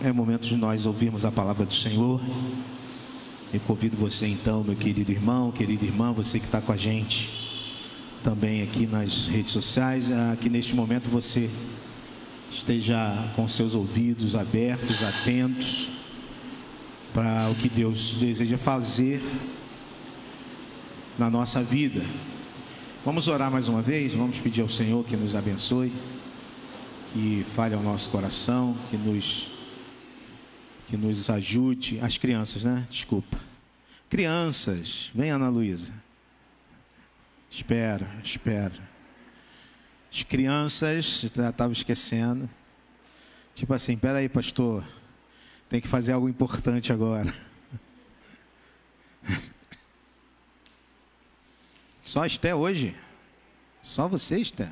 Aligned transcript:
É 0.00 0.12
momento 0.12 0.46
de 0.46 0.56
nós 0.56 0.86
ouvirmos 0.86 1.24
a 1.24 1.32
palavra 1.32 1.66
do 1.66 1.74
Senhor. 1.74 2.20
E 3.52 3.58
convido 3.58 3.96
você 3.96 4.26
então, 4.26 4.62
meu 4.62 4.76
querido 4.76 5.10
irmão, 5.12 5.50
querida 5.50 5.84
irmã, 5.84 6.12
você 6.12 6.38
que 6.38 6.46
está 6.46 6.60
com 6.60 6.72
a 6.72 6.76
gente 6.76 7.30
também 8.22 8.62
aqui 8.62 8.86
nas 8.86 9.26
redes 9.26 9.52
sociais, 9.52 10.08
que 10.40 10.48
neste 10.48 10.76
momento 10.76 11.10
você 11.10 11.50
esteja 12.48 12.96
com 13.34 13.48
seus 13.48 13.74
ouvidos 13.74 14.36
abertos, 14.36 15.02
atentos 15.02 15.88
para 17.12 17.50
o 17.50 17.54
que 17.56 17.68
Deus 17.68 18.12
deseja 18.20 18.56
fazer 18.56 19.22
na 21.18 21.28
nossa 21.28 21.62
vida. 21.62 22.02
Vamos 23.04 23.26
orar 23.26 23.50
mais 23.50 23.68
uma 23.68 23.82
vez, 23.82 24.14
vamos 24.14 24.38
pedir 24.38 24.62
ao 24.62 24.68
Senhor 24.68 25.04
que 25.04 25.16
nos 25.16 25.34
abençoe, 25.34 25.92
que 27.12 27.44
fale 27.54 27.74
ao 27.74 27.82
nosso 27.82 28.08
coração, 28.08 28.76
que 28.88 28.96
nos 28.96 29.50
que 30.92 30.96
nos 30.98 31.30
ajude. 31.30 31.98
As 32.00 32.18
crianças, 32.18 32.64
né? 32.64 32.86
Desculpa. 32.90 33.40
Crianças, 34.10 35.10
vem 35.14 35.30
Ana 35.30 35.48
Luísa. 35.48 35.90
Espera, 37.50 38.06
espera. 38.22 38.74
As 40.12 40.22
crianças, 40.22 41.24
estava 41.24 41.72
esquecendo. 41.72 42.46
Tipo 43.54 43.72
assim, 43.72 43.96
peraí, 43.96 44.28
pastor. 44.28 44.84
Tem 45.66 45.80
que 45.80 45.88
fazer 45.88 46.12
algo 46.12 46.28
importante 46.28 46.92
agora. 46.92 47.34
Só 52.04 52.26
Esté 52.26 52.54
hoje? 52.54 52.94
Só 53.82 54.06
você, 54.06 54.38
Esté? 54.42 54.70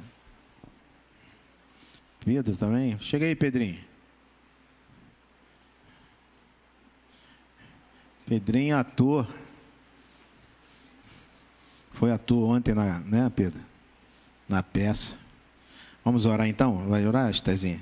Pedro 2.22 2.58
também? 2.58 2.98
Chega 2.98 3.24
aí, 3.24 3.34
Pedrinho. 3.34 3.89
Pedrinho 8.30 8.76
ator. 8.78 9.26
Foi 11.90 12.12
ator 12.12 12.48
ontem, 12.48 12.72
na, 12.72 13.00
né, 13.00 13.28
Pedro? 13.34 13.60
Na 14.48 14.62
peça. 14.62 15.18
Vamos 16.04 16.26
orar 16.26 16.46
então? 16.46 16.86
Vai 16.86 17.04
orar, 17.04 17.28
Estezinha? 17.28 17.80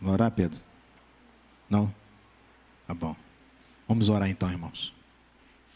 Vai 0.00 0.14
orar, 0.14 0.30
Pedro? 0.30 0.58
Não? 1.68 1.92
Tá 2.86 2.94
bom. 2.94 3.14
Vamos 3.86 4.08
orar 4.08 4.30
então, 4.30 4.50
irmãos. 4.50 4.90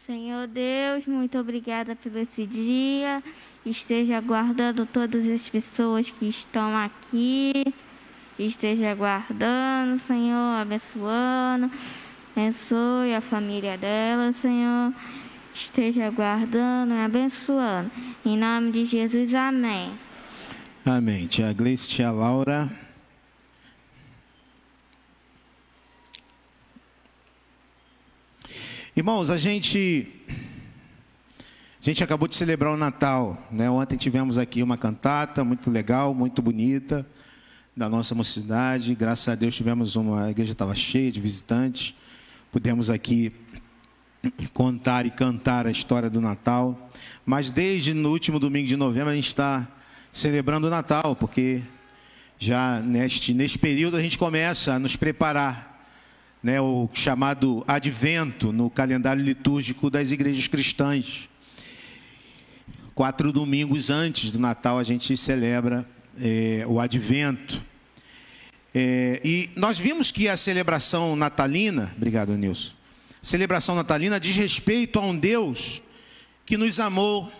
Senhor 0.06 0.47
Deus, 0.47 1.06
muito 1.06 1.39
obrigada 1.39 1.95
por 1.95 2.17
esse 2.17 2.47
dia. 2.47 3.22
Esteja 3.67 4.22
guardando 4.22 4.87
todas 4.87 5.28
as 5.28 5.47
pessoas 5.50 6.09
que 6.09 6.27
estão 6.27 6.75
aqui. 6.75 7.53
Esteja 8.39 8.95
guardando, 8.95 10.00
Senhor, 10.06 10.62
abençoando 10.62 11.70
Abençoe 12.37 13.15
a 13.15 13.21
família 13.21 13.79
dela, 13.79 14.33
Senhor. 14.33 14.93
Esteja 15.55 16.11
guardando 16.11 16.93
e 16.93 16.99
abençoando. 16.99 17.89
Em 18.27 18.37
nome 18.37 18.73
de 18.73 18.85
Jesus, 18.85 19.33
amém. 19.37 19.93
Amém. 20.85 21.29
Tia 21.29 21.53
Gleice, 21.53 21.89
tia 21.89 22.11
Laura. 22.11 22.69
Irmãos, 28.97 29.31
a 29.31 29.37
gente 29.37 30.09
a 30.29 31.85
gente 31.85 32.03
acabou 32.03 32.27
de 32.27 32.35
celebrar 32.35 32.73
o 32.73 32.77
Natal, 32.77 33.47
né? 33.49 33.71
Ontem 33.71 33.97
tivemos 33.97 34.39
aqui 34.39 34.61
uma 34.61 34.77
cantata 34.77 35.45
muito 35.45 35.71
legal, 35.71 36.12
muito 36.12 36.43
bonita 36.43 37.07
da 37.77 37.89
nossa 37.89 38.12
mocidade. 38.12 38.93
Graças 38.97 39.29
a 39.29 39.37
Deus 39.37 39.55
tivemos 39.55 39.95
uma 39.95 40.25
a 40.25 40.31
igreja 40.33 40.51
estava 40.51 40.75
cheia 40.75 41.12
de 41.12 41.21
visitantes 41.21 41.95
pudemos 42.55 42.88
aqui 42.88 43.33
contar 44.52 45.06
e 45.06 45.10
cantar 45.10 45.66
a 45.66 45.72
história 45.72 46.08
do 46.08 46.20
Natal. 46.20 46.88
Mas 47.26 47.50
desde 47.50 47.92
no 47.92 48.10
último 48.10 48.38
domingo 48.38 48.69
de 48.69 48.76
novembro 48.76 49.10
a 49.10 49.15
gente 49.16 49.26
está 49.26 49.66
celebrando 50.12 50.69
o 50.69 50.70
Natal, 50.70 51.16
porque 51.16 51.62
já 52.38 52.78
neste, 52.78 53.34
neste 53.34 53.59
período 53.59 53.97
a 53.97 54.00
gente 54.00 54.16
começa 54.16 54.75
a 54.75 54.78
nos 54.78 54.94
preparar, 54.94 55.84
né, 56.41 56.60
o 56.60 56.88
chamado 56.94 57.64
Advento 57.66 58.53
no 58.53 58.70
calendário 58.70 59.20
litúrgico 59.20 59.91
das 59.91 60.12
igrejas 60.12 60.47
cristãs. 60.47 61.28
Quatro 62.94 63.32
domingos 63.32 63.91
antes 63.91 64.31
do 64.31 64.38
Natal 64.38 64.78
a 64.78 64.84
gente 64.84 65.16
celebra 65.16 65.84
é, 66.20 66.64
o 66.69 66.78
Advento. 66.78 67.64
É, 68.75 69.21
e 69.23 69.51
nós 69.55 69.79
vimos 69.79 70.11
que 70.11 70.29
a 70.29 70.37
celebração 70.37 71.15
natalina, 71.15 71.95
obrigado 71.97 72.37
Nilson, 72.37 72.75
celebração 73.23 73.77
natalina 73.77 74.19
diz 74.19 74.35
respeito 74.35 74.99
a 74.99 75.03
um 75.03 75.17
Deus 75.17 75.81
que 76.45 76.57
nos 76.57 76.81
amou. 76.81 77.33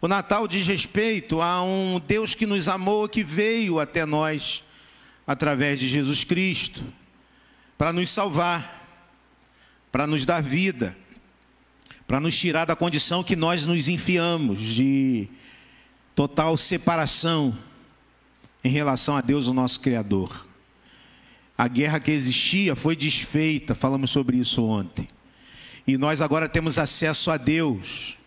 O 0.00 0.06
Natal 0.06 0.46
diz 0.46 0.66
respeito 0.66 1.40
a 1.40 1.62
um 1.62 2.00
Deus 2.06 2.34
que 2.34 2.46
nos 2.46 2.68
amou, 2.68 3.08
que 3.08 3.24
veio 3.24 3.80
até 3.80 4.06
nós 4.06 4.62
através 5.26 5.80
de 5.80 5.88
Jesus 5.88 6.24
Cristo, 6.24 6.84
para 7.76 7.92
nos 7.92 8.10
salvar, 8.10 8.86
para 9.90 10.06
nos 10.06 10.24
dar 10.24 10.42
vida, 10.42 10.96
para 12.06 12.20
nos 12.20 12.36
tirar 12.36 12.66
da 12.66 12.76
condição 12.76 13.24
que 13.24 13.34
nós 13.34 13.64
nos 13.64 13.88
enfiamos 13.88 14.60
de 14.60 15.26
total 16.14 16.56
separação 16.56 17.56
em 18.64 18.70
relação 18.70 19.14
a 19.14 19.20
Deus, 19.20 19.46
o 19.46 19.52
nosso 19.52 19.78
Criador. 19.78 20.48
A 21.56 21.68
guerra 21.68 22.00
que 22.00 22.10
existia 22.10 22.74
foi 22.74 22.96
desfeita, 22.96 23.74
falamos 23.74 24.10
sobre 24.10 24.38
isso 24.38 24.64
ontem. 24.64 25.06
E 25.86 25.98
nós 25.98 26.22
agora 26.22 26.48
temos 26.48 26.78
acesso 26.78 27.30
a 27.30 27.36
Deus. 27.36 28.18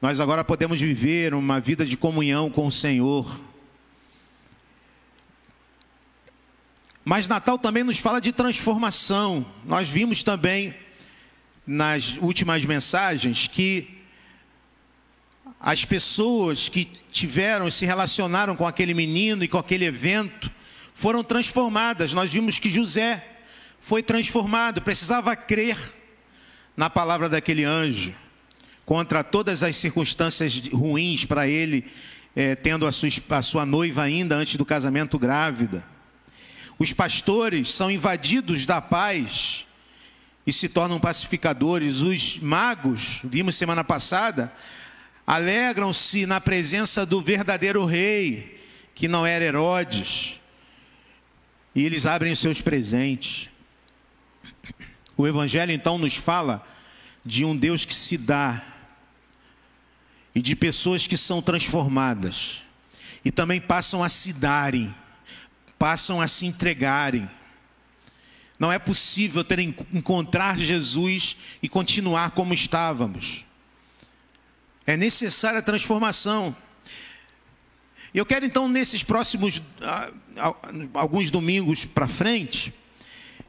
Nós 0.00 0.20
agora 0.20 0.44
podemos 0.44 0.78
viver 0.78 1.32
uma 1.32 1.58
vida 1.58 1.86
de 1.86 1.96
comunhão 1.96 2.50
com 2.50 2.66
o 2.66 2.72
Senhor. 2.72 3.40
Mas 7.04 7.26
Natal 7.26 7.58
também 7.58 7.82
nos 7.82 7.98
fala 7.98 8.20
de 8.20 8.30
transformação. 8.30 9.44
Nós 9.64 9.88
vimos 9.88 10.22
também 10.22 10.74
nas 11.66 12.16
últimas 12.18 12.64
mensagens 12.64 13.48
que 13.48 14.01
as 15.62 15.84
pessoas 15.84 16.68
que 16.68 16.86
tiveram, 17.12 17.70
se 17.70 17.86
relacionaram 17.86 18.56
com 18.56 18.66
aquele 18.66 18.92
menino 18.92 19.44
e 19.44 19.48
com 19.48 19.58
aquele 19.58 19.84
evento, 19.84 20.50
foram 20.92 21.22
transformadas. 21.22 22.12
Nós 22.12 22.32
vimos 22.32 22.58
que 22.58 22.68
José 22.68 23.24
foi 23.80 24.02
transformado, 24.02 24.82
precisava 24.82 25.36
crer 25.36 25.78
na 26.76 26.90
palavra 26.90 27.28
daquele 27.28 27.62
anjo, 27.62 28.12
contra 28.84 29.22
todas 29.22 29.62
as 29.62 29.76
circunstâncias 29.76 30.60
ruins 30.72 31.24
para 31.24 31.46
ele, 31.46 31.84
é, 32.34 32.56
tendo 32.56 32.84
a 32.84 32.90
sua, 32.90 33.08
a 33.30 33.42
sua 33.42 33.64
noiva 33.64 34.02
ainda 34.02 34.34
antes 34.34 34.56
do 34.56 34.64
casamento 34.64 35.16
grávida. 35.16 35.84
Os 36.76 36.92
pastores 36.92 37.70
são 37.70 37.88
invadidos 37.88 38.66
da 38.66 38.80
paz 38.80 39.64
e 40.44 40.52
se 40.52 40.68
tornam 40.68 40.98
pacificadores. 40.98 42.00
Os 42.00 42.40
magos, 42.40 43.20
vimos 43.22 43.54
semana 43.54 43.84
passada, 43.84 44.52
alegram-se 45.26 46.26
na 46.26 46.40
presença 46.40 47.06
do 47.06 47.20
verdadeiro 47.20 47.84
rei, 47.84 48.60
que 48.94 49.08
não 49.08 49.24
era 49.24 49.44
Herodes, 49.44 50.40
e 51.74 51.84
eles 51.84 52.06
abrem 52.06 52.32
os 52.32 52.38
seus 52.38 52.60
presentes. 52.60 53.48
O 55.16 55.26
Evangelho 55.26 55.72
então 55.72 55.98
nos 55.98 56.16
fala 56.16 56.66
de 57.24 57.44
um 57.44 57.56
Deus 57.56 57.84
que 57.84 57.94
se 57.94 58.16
dá 58.16 58.62
e 60.34 60.40
de 60.40 60.56
pessoas 60.56 61.06
que 61.06 61.16
são 61.16 61.40
transformadas 61.40 62.62
e 63.24 63.30
também 63.30 63.60
passam 63.60 64.02
a 64.02 64.08
se 64.08 64.32
darem, 64.32 64.92
passam 65.78 66.20
a 66.20 66.26
se 66.26 66.46
entregarem. 66.46 67.28
Não 68.58 68.72
é 68.72 68.78
possível 68.78 69.42
ter, 69.44 69.60
encontrar 69.60 70.58
Jesus 70.58 71.36
e 71.62 71.68
continuar 71.68 72.30
como 72.32 72.54
estávamos. 72.54 73.44
É 74.86 74.96
necessária 74.96 75.60
a 75.60 75.62
transformação. 75.62 76.54
Eu 78.14 78.26
quero 78.26 78.44
então, 78.44 78.68
nesses 78.68 79.02
próximos 79.02 79.62
ah, 79.80 80.10
alguns 80.94 81.30
domingos 81.30 81.84
para 81.84 82.06
frente, 82.06 82.72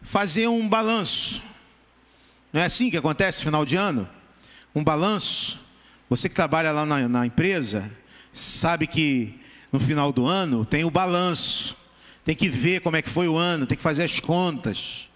fazer 0.02 0.48
um 0.48 0.68
balanço. 0.68 1.44
Não 2.52 2.62
é 2.62 2.66
assim 2.66 2.90
que 2.90 2.98
acontece 2.98 3.44
final 3.44 3.66
de 3.66 3.76
ano? 3.76 4.08
Um 4.74 4.84
balanço. 4.84 5.60
Você 6.10 6.30
que 6.30 6.36
trabalha 6.36 6.72
lá 6.72 6.86
na, 6.86 7.08
na 7.08 7.26
empresa, 7.26 7.92
sabe 8.32 8.88
que 8.88 9.40
no 9.72 9.80
final 9.80 10.14
do 10.14 10.28
ano 10.28 10.66
tem 10.66 10.84
o 10.84 10.92
balanço. 10.92 11.76
Tem 12.24 12.36
que 12.36 12.48
ver 12.48 12.82
como 12.82 12.96
é 12.96 13.02
que 13.02 13.10
foi 13.10 13.28
o 13.28 13.36
ano, 13.36 13.66
tem 13.66 13.76
que 13.76 13.84
fazer 13.84 14.04
as 14.04 14.20
contas, 14.20 15.10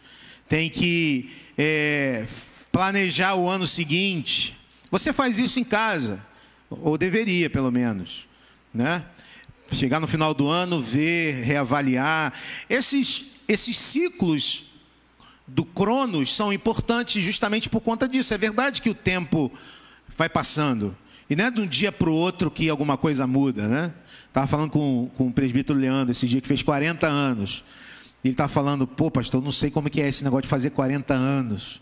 tem 0.49 0.69
que 0.69 1.31
é, 1.57 2.25
planejar 2.69 3.35
o 3.35 3.47
ano 3.47 3.65
seguinte. 3.65 4.57
Você 4.89 5.11
faz 5.11 5.37
isso 5.37 5.59
em 5.59 5.63
casa, 5.63 6.19
ou 6.69 6.97
deveria 6.97 7.49
pelo 7.49 7.71
menos, 7.71 8.27
né? 8.73 9.05
chegar 9.75 9.99
no 9.99 10.07
final 10.07 10.33
do 10.33 10.47
ano, 10.47 10.81
ver, 10.81 11.43
reavaliar. 11.43 12.33
Esses, 12.69 13.25
esses 13.47 13.77
ciclos 13.77 14.71
do 15.45 15.65
Cronos 15.65 16.35
são 16.35 16.51
importantes 16.51 17.23
justamente 17.23 17.69
por 17.69 17.81
conta 17.81 18.07
disso. 18.07 18.33
É 18.33 18.37
verdade 18.37 18.81
que 18.81 18.89
o 18.89 18.95
tempo 18.95 19.51
vai 20.17 20.29
passando. 20.29 20.95
E 21.29 21.35
não 21.35 21.45
é 21.45 21.51
de 21.51 21.59
um 21.59 21.67
dia 21.67 21.91
para 21.91 22.09
o 22.09 22.13
outro 22.13 22.49
que 22.49 22.69
alguma 22.69 22.97
coisa 22.97 23.27
muda, 23.27 23.67
né? 23.67 23.93
Estava 24.27 24.47
falando 24.47 24.71
com, 24.71 25.11
com 25.15 25.27
o 25.27 25.33
presbítero 25.33 25.77
Leandro 25.77 26.11
esse 26.11 26.27
dia 26.27 26.39
que 26.39 26.47
fez 26.47 26.63
40 26.63 27.05
anos. 27.07 27.65
Ele 28.23 28.33
está 28.33 28.47
falando, 28.47 28.87
pô, 28.87 29.11
pastor, 29.11 29.41
não 29.41 29.51
sei 29.51 29.69
como 29.69 29.89
que 29.89 30.01
é 30.01 30.07
esse 30.07 30.23
negócio 30.23 30.43
de 30.43 30.47
fazer 30.47 30.69
40 30.69 31.13
anos. 31.13 31.81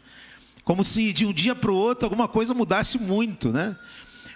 Como 0.66 0.84
se 0.84 1.14
de 1.14 1.28
um 1.28 1.32
dia 1.32 1.54
para 1.54 1.72
o 1.72 1.76
outro 1.76 2.08
alguma 2.08 2.28
coisa 2.28 2.52
mudasse 2.52 2.98
muito, 2.98 3.52
né? 3.52 3.76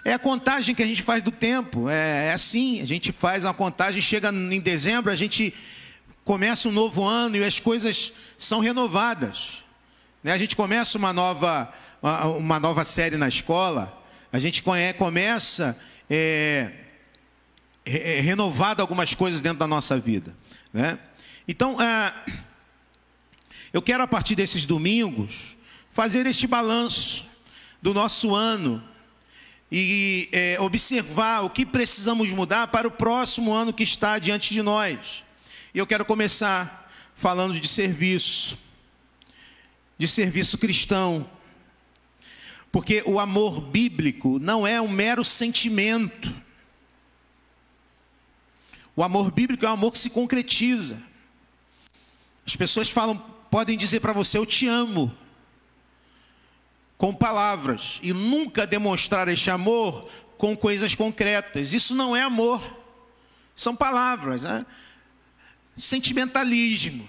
É 0.04 0.12
a 0.12 0.18
contagem 0.18 0.76
que 0.76 0.82
a 0.82 0.86
gente 0.86 1.02
faz 1.02 1.24
do 1.24 1.32
tempo. 1.32 1.90
É, 1.90 2.28
é 2.28 2.32
assim, 2.32 2.80
a 2.80 2.84
gente 2.84 3.10
faz 3.10 3.44
uma 3.44 3.52
contagem, 3.52 4.00
chega 4.00 4.30
em 4.30 4.60
dezembro, 4.60 5.10
a 5.10 5.16
gente 5.16 5.52
começa 6.24 6.68
um 6.68 6.72
novo 6.72 7.04
ano 7.04 7.36
e 7.36 7.42
as 7.42 7.58
coisas 7.58 8.12
são 8.38 8.60
renovadas. 8.60 9.64
Né? 10.22 10.32
A 10.32 10.38
gente 10.38 10.54
começa 10.54 10.96
uma 10.96 11.12
nova, 11.12 11.68
uma 12.38 12.60
nova 12.60 12.84
série 12.84 13.16
na 13.16 13.26
escola, 13.26 14.00
a 14.32 14.38
gente 14.38 14.62
começa 14.96 15.76
é, 16.08 16.70
é, 17.84 18.20
renovado 18.20 18.80
algumas 18.80 19.14
coisas 19.14 19.40
dentro 19.40 19.58
da 19.58 19.66
nossa 19.66 19.98
vida. 19.98 20.32
Né? 20.72 20.96
Então, 21.48 21.76
é, 21.82 22.14
eu 23.72 23.82
quero 23.82 24.04
a 24.04 24.06
partir 24.06 24.36
desses 24.36 24.64
domingos 24.64 25.56
fazer 25.92 26.26
este 26.26 26.46
balanço 26.46 27.28
do 27.82 27.92
nosso 27.92 28.34
ano 28.34 28.82
e 29.70 30.28
é, 30.32 30.60
observar 30.60 31.44
o 31.44 31.50
que 31.50 31.64
precisamos 31.64 32.30
mudar 32.30 32.68
para 32.68 32.88
o 32.88 32.90
próximo 32.90 33.52
ano 33.52 33.72
que 33.72 33.82
está 33.82 34.18
diante 34.18 34.52
de 34.52 34.62
nós. 34.62 35.24
E 35.72 35.78
eu 35.78 35.86
quero 35.86 36.04
começar 36.04 36.90
falando 37.14 37.58
de 37.58 37.68
serviço, 37.68 38.58
de 39.96 40.08
serviço 40.08 40.58
cristão, 40.58 41.28
porque 42.72 43.02
o 43.06 43.18
amor 43.18 43.60
bíblico 43.60 44.38
não 44.38 44.66
é 44.66 44.80
um 44.80 44.88
mero 44.88 45.24
sentimento. 45.24 46.34
O 48.96 49.02
amor 49.02 49.30
bíblico 49.30 49.64
é 49.64 49.68
um 49.68 49.74
amor 49.74 49.92
que 49.92 49.98
se 49.98 50.10
concretiza. 50.10 51.00
As 52.46 52.56
pessoas 52.56 52.90
falam, 52.90 53.16
podem 53.50 53.76
dizer 53.76 54.00
para 54.00 54.12
você, 54.12 54.38
eu 54.38 54.46
te 54.46 54.66
amo 54.66 55.16
com 57.00 57.14
palavras 57.14 57.98
e 58.02 58.12
nunca 58.12 58.66
demonstrar 58.66 59.26
este 59.26 59.50
amor 59.50 60.06
com 60.36 60.54
coisas 60.54 60.94
concretas. 60.94 61.72
Isso 61.72 61.94
não 61.94 62.14
é 62.14 62.20
amor, 62.20 62.62
são 63.54 63.74
palavras, 63.74 64.42
né? 64.42 64.66
sentimentalismo. 65.78 67.08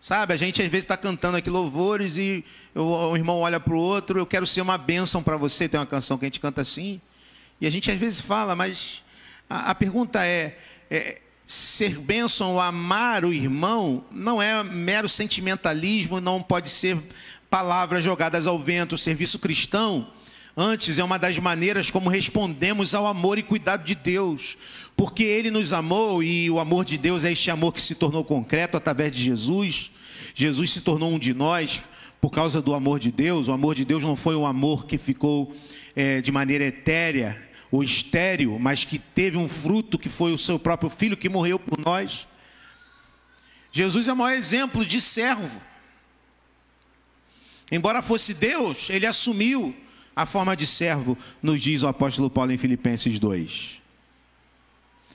Sabe, 0.00 0.32
a 0.32 0.36
gente 0.36 0.62
às 0.62 0.68
vezes 0.68 0.84
está 0.84 0.96
cantando 0.96 1.38
aqui 1.38 1.50
louvores 1.50 2.16
e 2.16 2.44
o 2.72 3.16
irmão 3.16 3.40
olha 3.40 3.58
para 3.58 3.74
o 3.74 3.78
outro, 3.78 4.20
eu 4.20 4.26
quero 4.26 4.46
ser 4.46 4.60
uma 4.60 4.78
bênção 4.78 5.24
para 5.24 5.36
você. 5.36 5.68
Tem 5.68 5.80
uma 5.80 5.84
canção 5.86 6.16
que 6.16 6.24
a 6.24 6.28
gente 6.28 6.38
canta 6.38 6.60
assim. 6.60 7.00
E 7.60 7.66
a 7.66 7.70
gente 7.70 7.90
às 7.90 7.98
vezes 7.98 8.20
fala, 8.20 8.54
mas 8.54 9.02
a, 9.50 9.70
a 9.70 9.74
pergunta 9.74 10.24
é, 10.24 10.56
é, 10.88 11.20
ser 11.44 11.98
bênção 11.98 12.52
ou 12.52 12.60
amar 12.60 13.24
o 13.24 13.32
irmão 13.32 14.04
não 14.08 14.40
é 14.40 14.62
mero 14.62 15.08
sentimentalismo, 15.08 16.20
não 16.20 16.40
pode 16.40 16.70
ser 16.70 16.96
palavras 17.52 18.02
jogadas 18.02 18.46
ao 18.46 18.58
vento. 18.58 18.94
O 18.94 18.98
serviço 18.98 19.38
cristão, 19.38 20.08
antes, 20.56 20.98
é 20.98 21.04
uma 21.04 21.18
das 21.18 21.38
maneiras 21.38 21.90
como 21.90 22.08
respondemos 22.08 22.94
ao 22.94 23.06
amor 23.06 23.36
e 23.36 23.42
cuidado 23.42 23.84
de 23.84 23.94
Deus. 23.94 24.56
Porque 24.96 25.22
Ele 25.22 25.50
nos 25.50 25.70
amou 25.70 26.22
e 26.22 26.50
o 26.50 26.58
amor 26.58 26.86
de 26.86 26.96
Deus 26.96 27.26
é 27.26 27.32
este 27.32 27.50
amor 27.50 27.74
que 27.74 27.82
se 27.82 27.94
tornou 27.94 28.24
concreto 28.24 28.78
através 28.78 29.14
de 29.14 29.22
Jesus. 29.22 29.90
Jesus 30.34 30.70
se 30.70 30.80
tornou 30.80 31.12
um 31.12 31.18
de 31.18 31.34
nós 31.34 31.84
por 32.22 32.30
causa 32.30 32.62
do 32.62 32.72
amor 32.72 32.98
de 32.98 33.12
Deus. 33.12 33.48
O 33.48 33.52
amor 33.52 33.74
de 33.74 33.84
Deus 33.84 34.02
não 34.02 34.16
foi 34.16 34.34
um 34.34 34.46
amor 34.46 34.86
que 34.86 34.96
ficou 34.96 35.54
é, 35.94 36.22
de 36.22 36.32
maneira 36.32 36.64
etérea 36.64 37.50
ou 37.70 37.84
estéril, 37.84 38.58
mas 38.58 38.82
que 38.82 38.98
teve 38.98 39.36
um 39.36 39.46
fruto 39.46 39.98
que 39.98 40.08
foi 40.08 40.32
o 40.32 40.38
seu 40.38 40.58
próprio 40.58 40.88
filho 40.88 41.18
que 41.18 41.28
morreu 41.28 41.58
por 41.58 41.78
nós. 41.78 42.26
Jesus 43.70 44.08
é 44.08 44.12
o 44.14 44.16
maior 44.16 44.38
exemplo 44.38 44.86
de 44.86 45.02
servo. 45.02 45.60
Embora 47.72 48.02
fosse 48.02 48.34
Deus, 48.34 48.90
ele 48.90 49.06
assumiu 49.06 49.74
a 50.14 50.26
forma 50.26 50.54
de 50.54 50.66
servo, 50.66 51.16
nos 51.42 51.62
diz 51.62 51.82
o 51.82 51.88
apóstolo 51.88 52.28
Paulo 52.28 52.52
em 52.52 52.58
Filipenses 52.58 53.18
2. 53.18 53.80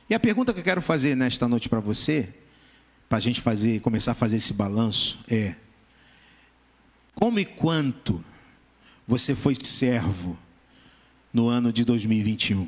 E 0.09 0.15
a 0.15 0.19
pergunta 0.19 0.51
que 0.51 0.59
eu 0.59 0.63
quero 0.63 0.81
fazer 0.81 1.15
nesta 1.15 1.48
noite 1.48 1.69
para 1.69 1.80
você, 1.80 2.27
para 3.07 3.19
a 3.19 3.21
gente 3.21 3.42
fazer, 3.42 3.80
começar 3.81 4.13
a 4.13 4.15
fazer 4.15 4.38
esse 4.38 4.54
balanço, 4.54 5.19
é: 5.30 5.54
como 7.13 7.39
e 7.39 7.45
quanto 7.45 8.25
você 9.06 9.36
foi 9.36 9.54
servo 9.62 10.36
no 11.31 11.48
ano 11.48 11.71
de 11.71 11.86
2021? 11.86 12.68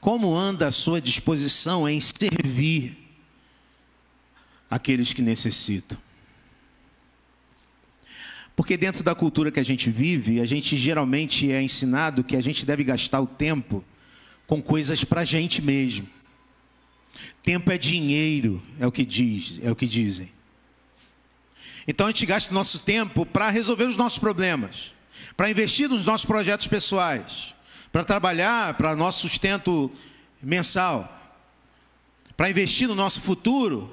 Como 0.00 0.36
anda 0.36 0.66
a 0.66 0.70
sua 0.70 1.00
disposição 1.00 1.88
em 1.88 2.00
servir 2.00 2.96
aqueles 4.70 5.12
que 5.12 5.22
necessitam? 5.22 5.98
Porque 8.54 8.76
dentro 8.76 9.04
da 9.04 9.14
cultura 9.14 9.52
que 9.52 9.60
a 9.60 9.64
gente 9.64 9.88
vive, 9.88 10.40
a 10.40 10.44
gente 10.44 10.76
geralmente 10.76 11.50
é 11.52 11.62
ensinado 11.62 12.24
que 12.24 12.36
a 12.36 12.40
gente 12.40 12.66
deve 12.66 12.82
gastar 12.82 13.20
o 13.20 13.26
tempo 13.26 13.84
com 14.48 14.60
coisas 14.60 15.04
para 15.04 15.20
a 15.20 15.24
gente 15.24 15.62
mesmo. 15.62 16.08
Tempo 17.42 17.70
é 17.70 17.78
dinheiro, 17.78 18.62
é 18.80 18.86
o 18.86 18.90
que 18.90 19.04
diz, 19.04 19.60
é 19.62 19.70
o 19.70 19.76
que 19.76 19.86
dizem. 19.86 20.32
Então 21.86 22.06
a 22.06 22.10
gente 22.10 22.26
gasta 22.26 22.50
o 22.50 22.54
nosso 22.54 22.80
tempo 22.80 23.24
para 23.24 23.48
resolver 23.48 23.84
os 23.84 23.96
nossos 23.96 24.18
problemas, 24.18 24.94
para 25.36 25.50
investir 25.50 25.88
nos 25.88 26.04
nossos 26.04 26.26
projetos 26.26 26.66
pessoais, 26.66 27.54
para 27.92 28.04
trabalhar 28.04 28.74
para 28.74 28.96
nosso 28.96 29.22
sustento 29.22 29.90
mensal, 30.42 31.36
para 32.36 32.50
investir 32.50 32.88
no 32.88 32.94
nosso 32.94 33.20
futuro. 33.20 33.92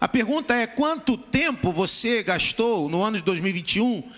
A 0.00 0.08
pergunta 0.08 0.54
é: 0.54 0.66
quanto 0.66 1.16
tempo 1.16 1.72
você 1.72 2.22
gastou 2.22 2.88
no 2.88 3.02
ano 3.02 3.16
de 3.16 3.22
2021 3.22 4.10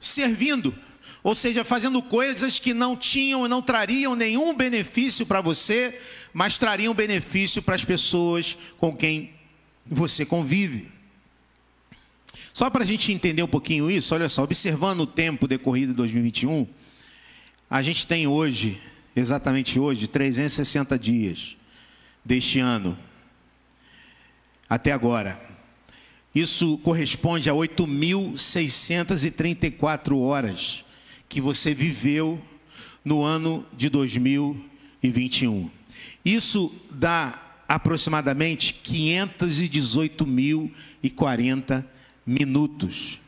servindo? 0.00 0.74
Ou 1.22 1.34
seja, 1.34 1.64
fazendo 1.64 2.00
coisas 2.00 2.58
que 2.58 2.72
não 2.72 2.96
tinham 2.96 3.44
e 3.44 3.48
não 3.48 3.60
trariam 3.60 4.14
nenhum 4.14 4.54
benefício 4.54 5.26
para 5.26 5.40
você, 5.40 6.00
mas 6.32 6.56
trariam 6.56 6.94
benefício 6.94 7.60
para 7.60 7.74
as 7.74 7.84
pessoas 7.84 8.56
com 8.78 8.96
quem 8.96 9.34
você 9.84 10.24
convive. 10.24 10.88
Só 12.52 12.70
para 12.70 12.84
a 12.84 12.86
gente 12.86 13.12
entender 13.12 13.42
um 13.42 13.48
pouquinho 13.48 13.90
isso, 13.90 14.14
olha 14.14 14.28
só, 14.28 14.42
observando 14.42 15.00
o 15.00 15.06
tempo 15.06 15.48
decorrido 15.48 15.92
de 15.92 15.96
2021, 15.96 16.66
a 17.68 17.82
gente 17.82 18.06
tem 18.06 18.26
hoje, 18.26 18.80
exatamente 19.14 19.78
hoje, 19.78 20.06
360 20.06 20.98
dias 20.98 21.58
deste 22.24 22.58
ano 22.58 22.96
até 24.68 24.92
agora. 24.92 25.38
Isso 26.34 26.78
corresponde 26.78 27.48
a 27.48 27.52
8.634 27.54 30.18
horas 30.18 30.84
que 31.28 31.40
você 31.40 31.72
viveu 31.72 32.42
no 33.04 33.22
ano 33.22 33.64
de 33.76 33.88
2021. 33.88 35.70
Isso 36.24 36.74
dá 36.90 37.40
aproximadamente 37.68 38.80
518.040 38.84 41.84
minutos. 42.26 43.20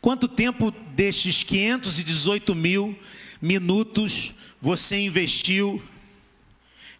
Quanto 0.00 0.26
tempo 0.26 0.70
destes 0.70 1.42
518 1.42 2.54
mil 2.54 2.98
minutos 3.40 4.32
você 4.60 4.98
investiu 4.98 5.82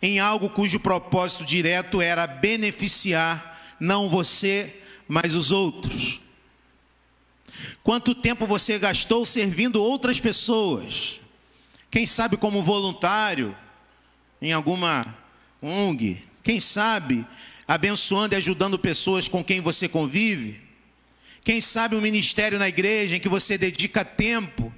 em 0.02 0.18
algo 0.18 0.50
cujo 0.50 0.78
propósito 0.78 1.44
direto 1.44 2.00
era 2.00 2.26
beneficiar 2.26 3.76
não 3.80 4.08
você, 4.08 4.82
mas 5.08 5.34
os 5.34 5.50
outros? 5.50 6.20
Quanto 7.82 8.14
tempo 8.14 8.46
você 8.46 8.78
gastou 8.78 9.24
servindo 9.24 9.82
outras 9.82 10.20
pessoas? 10.20 11.20
Quem 11.90 12.04
sabe 12.04 12.36
como 12.36 12.62
voluntário 12.62 13.56
em 14.40 14.52
alguma 14.52 15.16
ONG? 15.62 16.22
Quem 16.42 16.60
sabe 16.60 17.26
abençoando 17.66 18.34
e 18.34 18.36
ajudando 18.36 18.78
pessoas 18.78 19.26
com 19.26 19.42
quem 19.42 19.60
você 19.60 19.88
convive? 19.88 20.69
Quem 21.42 21.60
sabe 21.60 21.96
um 21.96 22.00
ministério 22.00 22.58
na 22.58 22.68
igreja 22.68 23.16
em 23.16 23.20
que 23.20 23.28
você 23.28 23.56
dedica 23.56 24.04
tempo 24.04 24.72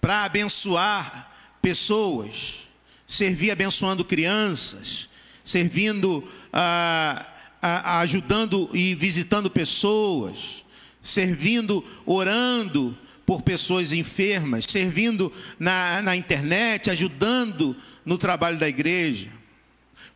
para 0.00 0.24
abençoar 0.24 1.30
pessoas, 1.60 2.68
servir 3.06 3.50
abençoando 3.50 4.04
crianças, 4.04 5.08
servindo, 5.44 6.26
ah, 6.52 7.26
ah, 7.60 8.00
ajudando 8.00 8.70
e 8.72 8.94
visitando 8.94 9.50
pessoas, 9.50 10.64
servindo, 11.02 11.84
orando 12.06 12.96
por 13.26 13.42
pessoas 13.42 13.92
enfermas, 13.92 14.64
servindo 14.66 15.32
na, 15.58 16.02
na 16.02 16.16
internet, 16.16 16.90
ajudando 16.90 17.76
no 18.04 18.16
trabalho 18.16 18.58
da 18.58 18.68
igreja. 18.68 19.28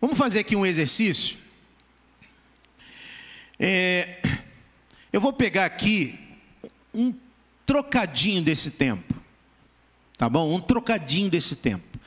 Vamos 0.01 0.19
fazer 0.19 0.41
aqui 0.41 0.57
um 0.57 0.67
exercício? 0.67 1.39
É, 3.59 4.21
eu 5.15 5.21
vou 5.21 5.33
pegar 5.33 5.65
aqui 5.65 6.19
um 6.93 7.15
trocadinho 7.65 8.43
desse 8.43 8.73
tempo, 8.73 9.15
tá 10.19 10.29
bom? 10.29 10.53
Um 10.53 10.59
trocadinho 10.59 11.31
desse 11.31 11.55
tempo. 11.55 12.01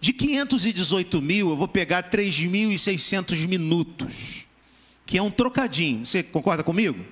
De 0.00 0.14
518 0.14 1.20
mil, 1.20 1.50
eu 1.50 1.56
vou 1.58 1.68
pegar 1.68 2.08
3.600 2.08 3.46
minutos, 3.46 4.46
que 5.04 5.18
é 5.18 5.22
um 5.22 5.30
trocadinho. 5.30 6.06
Você 6.06 6.22
concorda 6.22 6.64
comigo? 6.64 7.04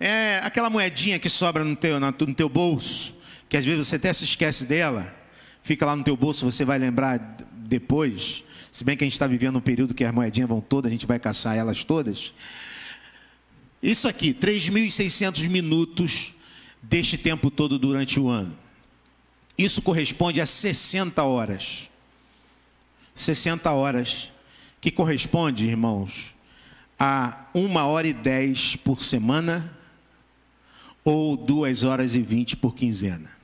É 0.00 0.40
aquela 0.42 0.68
moedinha 0.68 1.20
que 1.20 1.28
sobra 1.28 1.62
no 1.62 1.76
teu, 1.76 2.00
no 2.00 2.34
teu 2.34 2.48
bolso, 2.48 3.14
que 3.48 3.56
às 3.56 3.64
vezes 3.64 3.86
você 3.86 3.94
até 3.94 4.12
se 4.12 4.24
esquece 4.24 4.66
dela, 4.66 5.16
fica 5.62 5.86
lá 5.86 5.94
no 5.94 6.02
teu 6.02 6.16
bolso, 6.16 6.44
você 6.50 6.64
vai 6.64 6.80
lembrar 6.80 7.36
depois. 7.52 8.42
Se 8.72 8.82
bem 8.82 8.96
que 8.96 9.04
a 9.04 9.06
gente 9.06 9.12
está 9.12 9.28
vivendo 9.28 9.54
um 9.54 9.60
período 9.60 9.94
que 9.94 10.02
as 10.02 10.12
moedinhas 10.12 10.48
vão 10.48 10.60
todas, 10.60 10.90
a 10.90 10.92
gente 10.92 11.06
vai 11.06 11.20
caçar 11.20 11.56
elas 11.56 11.84
todas. 11.84 12.34
Isso 13.82 14.06
aqui, 14.06 14.34
3.600 14.34 15.48
minutos 15.48 16.34
deste 16.82 17.16
tempo 17.16 17.50
todo 17.50 17.78
durante 17.78 18.20
o 18.20 18.28
ano. 18.28 18.56
Isso 19.56 19.80
corresponde 19.82 20.40
a 20.40 20.46
60 20.46 21.22
horas. 21.22 21.90
60 23.14 23.70
horas, 23.72 24.32
que 24.80 24.90
corresponde, 24.90 25.66
irmãos, 25.66 26.34
a 26.98 27.46
uma 27.52 27.84
hora 27.86 28.06
e 28.06 28.12
dez 28.12 28.76
por 28.76 29.02
semana 29.02 29.76
ou 31.04 31.36
duas 31.36 31.84
horas 31.84 32.14
e 32.14 32.22
vinte 32.22 32.56
por 32.56 32.74
quinzena. 32.74 33.39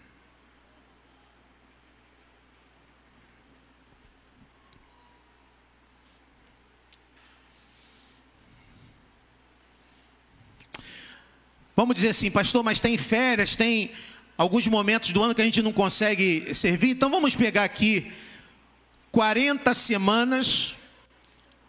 Vamos 11.77 11.95
dizer 11.95 12.09
assim, 12.09 12.31
pastor, 12.31 12.65
mas 12.65 12.81
tem 12.81 12.97
férias, 12.97 13.55
tem 13.55 13.91
alguns 14.39 14.67
momentos 14.67 15.11
do 15.11 15.23
ano 15.23 15.35
que 15.35 15.43
a 15.43 15.45
gente 15.45 15.61
não 15.61 15.75
consegue 15.75 16.55
servir, 16.55 16.93
então 16.93 17.11
vamos 17.11 17.37
pegar 17.37 17.65
aqui 17.65 18.11
40 19.13 19.75
semanas, 19.75 20.75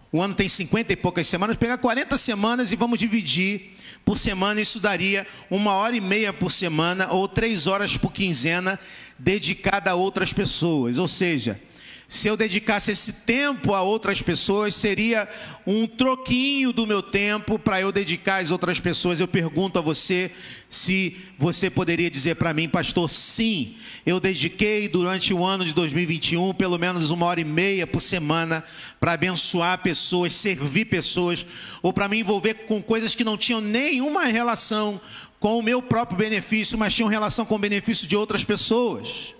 o 0.10 0.22
ano 0.22 0.34
tem 0.34 0.48
50 0.48 0.94
e 0.94 0.96
poucas 0.96 1.28
semanas, 1.28 1.58
pegar 1.58 1.78
40 1.78 2.18
semanas 2.18 2.72
e 2.72 2.78
vamos 2.78 2.98
dividir 2.98 3.76
por 4.06 4.18
semana, 4.18 4.62
isso 4.62 4.80
daria 4.80 5.28
uma 5.50 5.74
hora 5.74 5.94
e 5.94 6.00
meia 6.00 6.32
por 6.32 6.54
semana 6.54 7.12
ou 7.12 7.28
três 7.28 7.68
horas 7.68 7.98
por 7.98 8.14
quinzena 8.14 8.80
dedicada 9.20 9.92
a 9.92 9.96
outras 9.96 10.32
pessoas. 10.32 10.98
Ou 10.98 11.08
seja, 11.10 11.60
se 12.08 12.30
eu 12.30 12.38
dedicasse 12.38 12.90
esse 12.90 13.12
tempo 13.12 13.74
a 13.74 13.82
outras 13.82 14.22
pessoas, 14.22 14.74
seria 14.74 15.28
um 15.66 15.86
troquinho 15.86 16.72
do 16.72 16.88
meu 16.88 17.02
tempo 17.04 17.60
para 17.60 17.82
eu 17.82 17.92
dedicar 17.92 18.38
às 18.42 18.50
outras 18.50 18.80
pessoas. 18.80 19.20
Eu 19.20 19.28
pergunto 19.28 19.78
a 19.78 19.82
você 19.82 20.32
se 20.70 21.18
você 21.38 21.70
poderia 21.70 22.10
dizer 22.10 22.36
para 22.36 22.54
mim, 22.54 22.70
pastor, 22.70 23.10
sim, 23.10 23.76
eu 24.06 24.22
dediquei 24.22 24.88
durante 24.88 25.34
o 25.34 25.44
ano 25.44 25.66
de 25.66 25.74
2021 25.74 26.54
pelo 26.54 26.78
menos 26.80 27.10
uma 27.10 27.26
hora 27.26 27.42
e 27.42 27.46
meia 27.46 27.86
por 27.86 28.02
semana 28.02 28.64
para 29.02 29.12
abençoar 29.12 29.80
pessoas, 29.80 30.34
servir 30.34 30.86
pessoas, 30.86 31.46
ou 31.82 31.92
para 31.92 32.08
me 32.08 32.20
envolver 32.20 32.54
com 32.68 32.82
coisas 32.82 33.14
que 33.14 33.26
não 33.26 33.36
tinham 33.36 33.60
nenhuma 33.60 34.24
relação 34.28 35.02
com 35.42 35.60
o 35.60 35.64
meu 35.64 35.82
próprio 35.82 36.18
benefício, 36.18 36.78
mas 36.78 36.94
tinham 36.94 37.10
relação 37.10 37.46
com 37.46 37.56
o 37.56 37.60
benefício 37.60 38.08
de 38.08 38.16
outras 38.16 38.46
pessoas. 38.46 39.36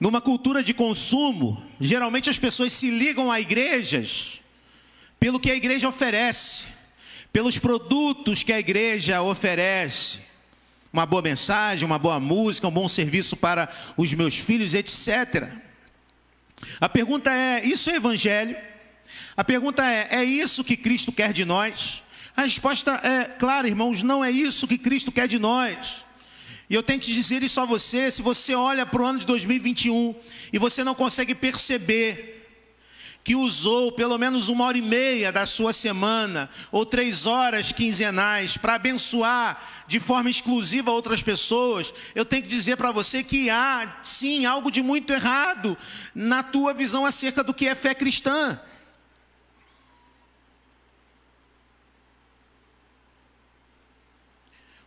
Numa 0.00 0.18
cultura 0.18 0.64
de 0.64 0.72
consumo, 0.72 1.62
geralmente 1.78 2.30
as 2.30 2.38
pessoas 2.38 2.72
se 2.72 2.90
ligam 2.90 3.30
a 3.30 3.38
igrejas 3.38 4.40
pelo 5.20 5.38
que 5.38 5.50
a 5.50 5.54
igreja 5.54 5.86
oferece, 5.86 6.68
pelos 7.30 7.58
produtos 7.58 8.42
que 8.42 8.50
a 8.50 8.58
igreja 8.58 9.20
oferece. 9.20 10.20
Uma 10.90 11.04
boa 11.04 11.20
mensagem, 11.20 11.84
uma 11.84 11.98
boa 11.98 12.18
música, 12.18 12.66
um 12.66 12.70
bom 12.72 12.88
serviço 12.88 13.36
para 13.36 13.70
os 13.94 14.14
meus 14.14 14.38
filhos, 14.38 14.74
etc. 14.74 15.50
A 16.80 16.88
pergunta 16.88 17.30
é: 17.30 17.62
isso 17.62 17.90
é 17.90 17.96
evangelho? 17.96 18.56
A 19.36 19.44
pergunta 19.44 19.84
é: 19.84 20.08
é 20.10 20.24
isso 20.24 20.64
que 20.64 20.78
Cristo 20.78 21.12
quer 21.12 21.34
de 21.34 21.44
nós? 21.44 22.02
A 22.34 22.42
resposta 22.42 22.92
é 23.04 23.24
clara, 23.24 23.68
irmãos: 23.68 24.02
não 24.02 24.24
é 24.24 24.30
isso 24.30 24.66
que 24.66 24.78
Cristo 24.78 25.12
quer 25.12 25.28
de 25.28 25.38
nós. 25.38 26.06
E 26.70 26.74
eu 26.74 26.84
tenho 26.84 27.00
que 27.00 27.12
dizer 27.12 27.42
isso 27.42 27.60
a 27.60 27.64
você: 27.64 28.12
se 28.12 28.22
você 28.22 28.54
olha 28.54 28.86
para 28.86 29.02
o 29.02 29.04
ano 29.04 29.18
de 29.18 29.26
2021 29.26 30.14
e 30.52 30.58
você 30.58 30.84
não 30.84 30.94
consegue 30.94 31.34
perceber 31.34 32.36
que 33.24 33.34
usou 33.34 33.92
pelo 33.92 34.16
menos 34.16 34.48
uma 34.48 34.64
hora 34.64 34.78
e 34.78 34.82
meia 34.82 35.30
da 35.30 35.44
sua 35.44 35.72
semana, 35.72 36.48
ou 36.72 36.86
três 36.86 37.26
horas 37.26 37.72
quinzenais, 37.72 38.56
para 38.56 38.76
abençoar 38.76 39.84
de 39.86 39.98
forma 40.00 40.30
exclusiva 40.30 40.92
outras 40.92 41.22
pessoas, 41.22 41.92
eu 42.14 42.24
tenho 42.24 42.44
que 42.44 42.48
dizer 42.48 42.76
para 42.76 42.92
você 42.92 43.22
que 43.22 43.50
há, 43.50 43.98
sim, 44.02 44.46
algo 44.46 44.70
de 44.70 44.80
muito 44.80 45.12
errado 45.12 45.76
na 46.14 46.42
tua 46.42 46.72
visão 46.72 47.04
acerca 47.04 47.42
do 47.42 47.52
que 47.52 47.66
é 47.66 47.74
fé 47.74 47.94
cristã. 47.94 48.58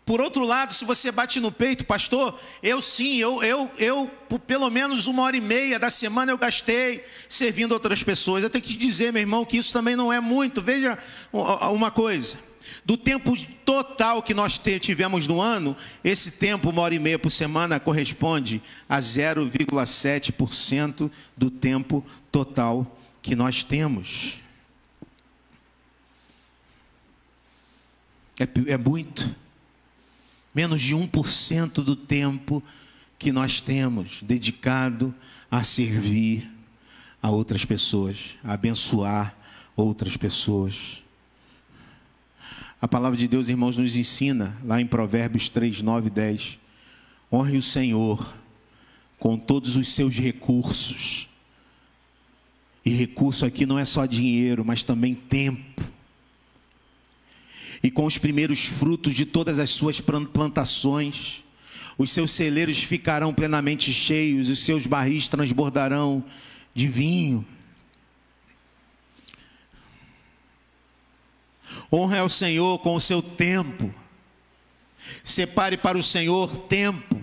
Por 0.06 0.20
outro 0.20 0.46
lado, 0.46 0.74
se 0.74 0.84
você 0.84 1.12
bate 1.12 1.40
no 1.40 1.50
peito, 1.50 1.86
pastor, 1.86 2.38
eu 2.62 2.82
sim, 2.82 3.16
eu, 3.18 3.42
eu, 3.42 3.72
eu, 3.78 4.12
por 4.28 4.38
pelo 4.38 4.70
menos 4.70 5.08
uma 5.08 5.24
hora 5.24 5.38
e 5.38 5.42
meia 5.42 5.80
da 5.80 5.90
semana 5.90 6.30
eu 6.30 6.38
gastei 6.38 7.06
servindo 7.30 7.72
outras 7.72 8.04
pessoas. 8.04 8.44
Eu 8.44 8.50
tenho 8.50 8.64
que 8.64 8.74
te 8.74 8.78
dizer, 8.78 9.14
meu 9.14 9.22
irmão, 9.22 9.46
que 9.46 9.56
isso 9.56 9.72
também 9.72 9.96
não 9.96 10.12
é 10.12 10.20
muito. 10.20 10.62
Veja 10.62 10.98
uma 11.32 11.90
coisa: 11.90 12.38
do 12.84 12.98
tempo 12.98 13.34
total 13.64 14.22
que 14.22 14.34
nós 14.34 14.60
tivemos 14.82 15.26
no 15.26 15.40
ano, 15.40 15.74
esse 16.04 16.32
tempo, 16.32 16.70
uma 16.70 16.82
hora 16.82 16.96
e 16.96 17.00
meia 17.00 17.18
por 17.18 17.32
semana, 17.32 17.80
corresponde 17.80 18.62
a 18.90 19.00
0,7% 19.00 21.10
do 21.38 21.50
tempo 21.50 22.06
total 22.30 23.00
que 23.22 23.38
nós 23.38 23.64
temos. 23.64 24.42
É, 28.38 28.74
é 28.74 28.78
muito 28.78 29.43
menos 30.54 30.82
de 30.82 30.96
1% 30.96 31.84
do 31.84 31.96
tempo 31.96 32.62
que 33.18 33.32
nós 33.32 33.60
temos 33.60 34.22
dedicado 34.22 35.14
a 35.50 35.64
servir 35.64 36.50
a 37.22 37.30
outras 37.30 37.64
pessoas, 37.64 38.38
a 38.44 38.54
abençoar 38.54 39.36
outras 39.76 40.18
pessoas. 40.18 41.04
A 42.82 42.88
palavra 42.88 43.18
de 43.18 43.28
Deus, 43.28 43.48
irmãos, 43.48 43.78
nos 43.78 43.96
ensina 43.96 44.58
lá 44.64 44.82
em 44.82 44.86
Provérbios 44.86 45.48
3, 45.48 45.82
9 45.82 46.08
e 46.08 46.10
10. 46.10 46.60
Honre 47.32 47.58
o 47.58 47.62
Senhor 47.62 48.36
com 49.18 49.38
todos 49.38 49.78
os 49.78 49.88
seus 49.88 50.18
recursos. 50.18 51.30
E 52.86 52.90
recurso 52.90 53.46
aqui 53.46 53.66
não 53.66 53.80
é 53.80 53.86
só 53.86 54.06
dinheiro, 54.06 54.66
mas 54.66 54.84
também 54.84 55.16
tempo 55.16 55.93
e 57.84 57.92
com 57.92 58.06
os 58.06 58.18
primeiros 58.18 58.66
frutos 58.66 59.14
de 59.14 59.26
todas 59.26 59.60
as 59.60 59.70
suas 59.70 60.00
plantações. 60.00 61.44
Os 61.98 62.12
seus 62.12 62.32
celeiros 62.32 62.82
ficarão 62.82 63.34
plenamente 63.34 63.92
cheios, 63.92 64.50
os 64.50 64.60
seus 64.60 64.88
barris 64.88 65.28
transbordarão 65.28 66.24
de 66.74 66.88
vinho. 66.88 67.46
Honre 71.92 72.18
ao 72.18 72.30
Senhor 72.30 72.80
com 72.80 72.96
o 72.96 73.02
seu 73.02 73.22
tempo. 73.22 73.94
Separe 75.24 75.78
para 75.78 75.98
o 75.98 76.04
Senhor 76.04 76.58
tempo 76.58 77.22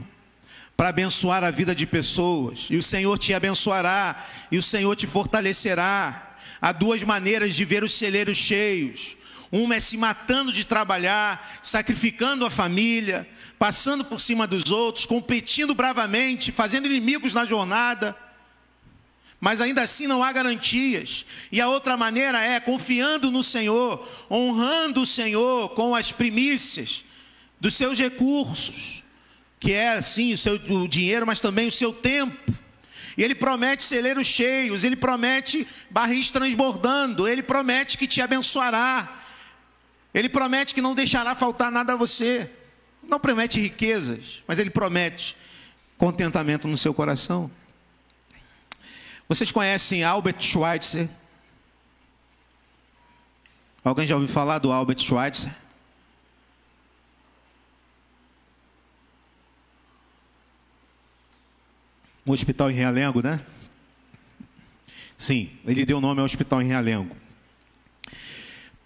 para 0.77 0.89
abençoar 0.89 1.45
a 1.45 1.51
vida 1.51 1.75
de 1.75 1.87
pessoas, 1.87 2.69
e 2.71 2.77
o 2.79 2.83
Senhor 2.83 3.19
te 3.19 3.35
abençoará, 3.35 4.27
e 4.51 4.57
o 4.57 4.63
Senhor 4.63 4.97
te 4.97 5.07
fortalecerá. 5.07 6.39
Há 6.59 6.73
duas 6.73 7.03
maneiras 7.03 7.55
de 7.55 7.67
ver 7.67 7.85
os 7.85 7.93
celeiros 7.93 8.39
cheios: 8.39 9.15
uma 9.53 9.75
é 9.75 9.81
se 9.81 9.97
matando 9.97 10.53
de 10.53 10.65
trabalhar, 10.65 11.59
sacrificando 11.63 12.47
a 12.47 12.51
família, 12.51 13.29
passando 13.59 14.05
por 14.05 14.21
cima 14.21 14.47
dos 14.47 14.71
outros, 14.71 15.07
competindo 15.07 15.75
bravamente, 15.75 16.53
fazendo 16.53 16.87
inimigos 16.87 17.35
na 17.35 17.45
jornada. 17.45 18.17
Mas 19.41 19.61
ainda 19.61 19.83
assim 19.83 20.07
não 20.07 20.23
há 20.23 20.31
garantias. 20.31 21.27
E 21.51 21.61
a 21.61 21.69
outra 21.69 21.97
maneira 21.97 22.41
é 22.41 22.61
confiando 22.61 23.31
no 23.31 23.43
Senhor, 23.43 24.07
honrando 24.31 25.03
o 25.03 25.07
Senhor 25.07 25.71
com 25.71 25.95
as 25.95 26.13
primícias 26.13 27.05
dos 27.59 27.75
seus 27.75 27.99
recursos, 27.99 29.03
que 29.59 29.73
é 29.73 29.95
assim 29.95 30.33
o 30.33 30.39
seu 30.39 30.55
o 30.55 30.87
dinheiro, 30.87 31.27
mas 31.27 31.41
também 31.41 31.67
o 31.67 31.73
seu 31.73 31.93
tempo. 31.93 32.55
E 33.17 33.23
ele 33.23 33.35
promete 33.35 33.83
celeiros 33.83 34.27
cheios, 34.27 34.85
ele 34.85 34.97
promete 34.97 35.67
barris 35.91 36.31
transbordando, 36.31 37.27
ele 37.27 37.43
promete 37.43 37.99
que 37.99 38.07
te 38.07 38.23
abençoará. 38.23 39.20
Ele 40.13 40.29
promete 40.29 40.75
que 40.75 40.81
não 40.81 40.95
deixará 40.95 41.35
faltar 41.35 41.71
nada 41.71 41.93
a 41.93 41.97
você. 41.97 42.51
Não 43.03 43.21
promete 43.21 43.61
riquezas, 43.61 44.43
mas 44.47 44.59
ele 44.59 44.71
promete 44.71 45.37
contentamento 45.97 46.67
no 46.67 46.77
seu 46.77 46.93
coração. 46.93 47.51
Vocês 49.29 49.53
conhecem 49.53 50.03
Albert 50.03 50.41
Schweitzer? 50.41 51.09
Alguém 53.85 54.07
já 54.07 54.17
ouviu 54.17 54.29
falar 54.29 54.59
do 54.59 54.73
Albert 54.73 54.99
Schweitzer? 54.99 55.55
Um 62.27 62.33
hospital 62.33 62.71
em 62.71 62.75
Realengo, 62.75 63.23
né? 63.23 63.41
Sim, 65.17 65.51
ele 65.65 65.85
deu 65.85 66.01
nome 66.01 66.21
ao 66.21 66.27
hospital 66.27 66.61
em 66.61 66.67
Realengo. 66.67 67.17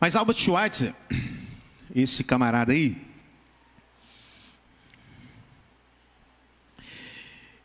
Mas 0.04 0.16
Albert 0.16 0.36
Schweitzer, 0.36 0.94
esse 1.96 2.22
camarada 2.22 2.74
aí, 2.74 2.94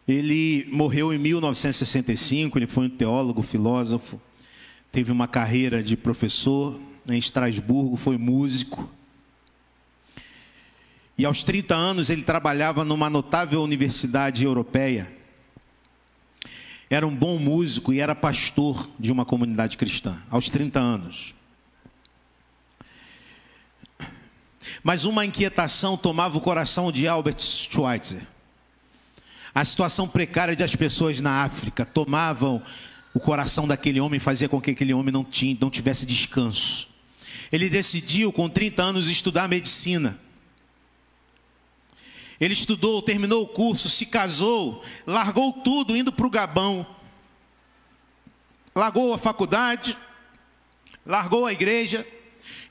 ele 0.08 0.66
morreu 0.72 1.14
em 1.14 1.18
1965, 1.18 2.58
ele 2.58 2.66
foi 2.66 2.86
um 2.86 2.90
teólogo, 2.90 3.42
filósofo, 3.42 4.22
teve 4.90 5.12
uma 5.12 5.28
carreira 5.28 5.84
de 5.84 5.98
professor 5.98 6.80
em 7.10 7.18
Estrasburgo, 7.18 7.98
foi 7.98 8.18
músico. 8.18 8.90
E 11.18 11.26
aos 11.26 11.44
30 11.44 11.76
anos 11.76 12.10
ele 12.10 12.22
trabalhava 12.24 12.86
numa 12.86 13.10
notável 13.10 13.62
universidade 13.62 14.46
europeia. 14.46 15.12
Era 16.90 17.06
um 17.06 17.14
bom 17.14 17.38
músico 17.38 17.92
e 17.92 18.00
era 18.00 18.16
pastor 18.16 18.90
de 18.98 19.12
uma 19.12 19.26
comunidade 19.26 19.76
cristã, 19.76 20.18
aos 20.30 20.50
30 20.50 20.80
anos. 20.80 21.38
Mas 24.84 25.06
uma 25.06 25.26
inquietação 25.26 25.98
tomava 25.98 26.38
o 26.38 26.42
coração 26.42 26.92
de 26.92 27.08
Albert 27.08 27.40
Schweitzer. 27.40 28.22
A 29.54 29.66
situação 29.66 30.08
precária 30.08 30.56
de 30.56 30.64
as 30.64 30.76
pessoas 30.76 31.20
na 31.20 31.44
África 31.44 31.86
tomavam 31.86 32.62
o 33.14 33.20
coração 33.20 33.68
daquele 33.68 34.00
homem 34.00 34.20
fazia 34.20 34.48
com 34.48 34.62
que 34.62 34.72
aquele 34.72 34.94
homem 34.94 35.12
não, 35.12 35.24
tinha, 35.24 35.58
não 35.60 35.70
tivesse 35.70 36.06
descanso. 36.06 36.88
Ele 37.52 37.70
decidiu, 37.70 38.32
com 38.32 38.48
30 38.48 38.82
anos, 38.84 39.10
estudar 39.10 39.48
medicina. 39.50 40.20
Ele 42.40 42.54
estudou, 42.54 43.02
terminou 43.02 43.44
o 43.44 43.48
curso, 43.48 43.90
se 43.90 44.06
casou, 44.06 44.84
largou 45.06 45.52
tudo, 45.52 45.98
indo 45.98 46.12
para 46.12 46.28
o 46.28 46.30
Gabão. 46.30 46.86
Largou 48.74 49.14
a 49.14 49.18
faculdade, 49.18 49.98
largou 51.06 51.46
a 51.46 51.52
igreja 51.52 52.06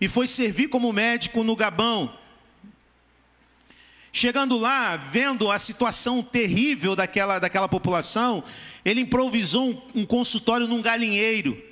e 0.01 0.09
foi 0.09 0.27
servir 0.27 0.69
como 0.69 0.93
médico 0.93 1.43
no 1.43 1.57
Gabão. 1.57 2.13
Chegando 4.13 4.57
lá, 4.57 4.97
vendo 4.97 5.51
a 5.51 5.59
situação 5.59 6.23
terrível 6.23 6.97
daquela, 6.97 7.39
daquela 7.39 7.69
população, 7.69 8.43
ele 8.85 9.03
improvisou 9.03 9.71
um, 9.95 10.01
um 10.01 10.07
consultório 10.07 10.67
num 10.67 10.81
galinheiro. 10.81 11.63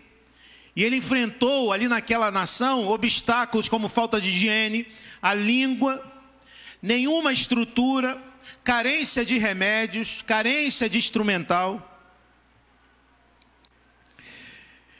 E 0.74 0.84
ele 0.84 0.96
enfrentou 0.96 1.72
ali 1.72 1.88
naquela 1.88 2.30
nação 2.30 2.88
obstáculos 2.88 3.68
como 3.68 3.88
falta 3.88 4.20
de 4.20 4.28
higiene, 4.28 4.86
a 5.22 5.32
língua, 5.32 6.04
nenhuma 6.82 7.32
estrutura, 7.32 8.22
carência 8.62 9.24
de 9.24 9.38
remédios, 9.38 10.20
carência 10.20 10.88
de 10.88 10.98
instrumental. 10.98 11.95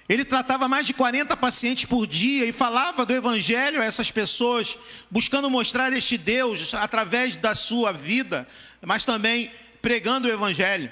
Ele 0.09 0.25
tratava 0.25 0.69
mais 0.69 0.87
de 0.87 0.95
40 0.95 1.37
pacientes 1.37 1.85
por 1.85 2.07
dia 2.07 2.45
e 2.47 2.53
falava 2.53 3.05
do 3.05 3.15
Evangelho 3.15 3.81
a 3.81 3.85
essas 3.85 4.11
pessoas, 4.11 4.79
buscando 5.11 5.51
mostrar 5.51 5.93
este 5.93 6.17
Deus 6.17 6.75
através 6.75 7.37
da 7.37 7.55
sua 7.55 7.93
vida, 7.93 8.47
mas 8.85 9.05
também 9.05 9.51
pregando 9.83 10.29
o 10.29 10.31
Evangelho. 10.31 10.91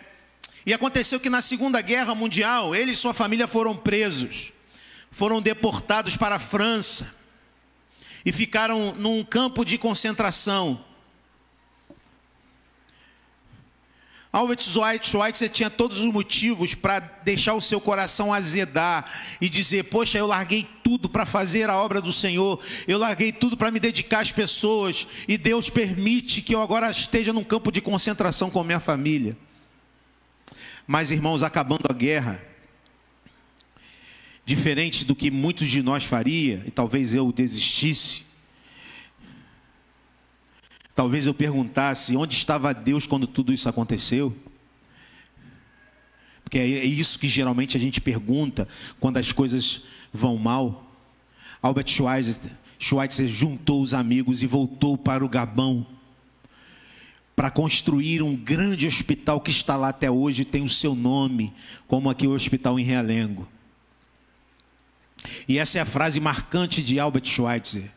E 0.67 0.73
aconteceu 0.73 1.21
que 1.21 1.31
na 1.31 1.43
Segunda 1.43 1.81
Guerra 1.81 2.15
Mundial, 2.15 2.75
ele 2.75 2.91
e 2.91 2.97
sua 2.97 3.15
família 3.15 3.47
foram 3.47 3.77
presos 3.77 4.55
foram 5.15 5.41
deportados 5.41 6.17
para 6.17 6.35
a 6.35 6.41
França 6.41 7.15
e 8.27 8.33
ficaram 8.33 8.93
num 8.95 9.23
campo 9.23 9.65
de 9.65 9.79
concentração. 9.79 10.85
Albert 14.35 14.59
Schweitzer 15.05 15.49
tinha 15.49 15.71
todos 15.71 16.01
os 16.01 16.13
motivos 16.13 16.75
para 16.75 16.99
deixar 16.99 17.55
o 17.55 17.61
seu 17.61 17.81
coração 17.81 18.35
azedar 18.35 19.09
e 19.41 19.49
dizer: 19.49 19.85
Poxa, 19.85 20.19
eu 20.19 20.27
larguei 20.27 20.67
tudo 20.83 21.09
para 21.09 21.25
fazer 21.25 21.71
a 21.71 21.77
obra 21.77 22.01
do 22.01 22.13
Senhor, 22.13 22.61
eu 22.89 22.99
larguei 22.99 23.31
tudo 23.31 23.57
para 23.57 23.71
me 23.71 23.79
dedicar 23.79 24.19
às 24.19 24.33
pessoas, 24.33 25.07
e 25.29 25.39
Deus 25.39 25.71
permite 25.71 26.43
que 26.43 26.53
eu 26.53 26.61
agora 26.61 26.91
esteja 26.91 27.33
num 27.33 27.45
campo 27.45 27.71
de 27.71 27.81
concentração 27.81 28.51
com 28.51 28.65
minha 28.65 28.81
família. 28.81 29.37
Mas, 30.85 31.13
irmãos, 31.13 31.45
acabando 31.45 31.87
a 31.89 31.93
guerra, 31.93 32.43
diferente 34.45 35.05
do 35.05 35.15
que 35.15 35.31
muitos 35.31 35.69
de 35.69 35.81
nós 35.81 36.03
faria, 36.03 36.61
e 36.67 36.73
talvez 36.73 37.15
eu 37.15 37.31
desistisse. 37.31 38.24
Talvez 40.95 41.27
eu 41.27 41.35
perguntasse 41.35 42.17
onde 42.17 42.35
estava 42.35 42.73
Deus 42.73 43.07
quando 43.07 43.27
tudo 43.27 43.53
isso 43.53 43.69
aconteceu. 43.69 44.35
Porque 46.45 46.59
é 46.59 46.85
isso 46.85 47.19
que 47.19 47.27
geralmente 47.27 47.77
a 47.77 47.81
gente 47.81 48.01
pergunta 48.01 48.69
quando 49.01 49.17
as 49.17 49.33
coisas 49.33 49.83
vão 50.13 50.37
mal. 50.37 50.93
Albert 51.61 51.89
Schweitzer, 51.89 52.53
Schweitzer 52.79 53.27
juntou 53.27 53.83
os 53.83 53.95
amigos 53.95 54.43
e 54.43 54.47
voltou 54.47 54.97
para 54.97 55.25
o 55.25 55.29
Gabão 55.29 55.87
para 57.35 57.51
construir 57.51 58.23
um 58.23 58.37
grande 58.37 58.87
hospital 58.87 59.41
que 59.41 59.51
está 59.51 59.75
lá 59.77 59.89
até 59.89 60.11
hoje 60.11 60.43
e 60.43 60.45
tem 60.45 60.63
o 60.63 60.69
seu 60.69 60.95
nome, 60.95 61.53
como 61.89 62.09
aqui 62.09 62.27
o 62.27 62.33
hospital 62.33 62.79
em 62.79 62.85
Realengo. 62.85 63.49
E 65.49 65.59
essa 65.59 65.79
é 65.79 65.81
a 65.81 65.87
frase 65.87 66.21
marcante 66.21 66.83
de 66.83 67.01
Albert 67.01 67.27
Schweitzer. 67.27 67.91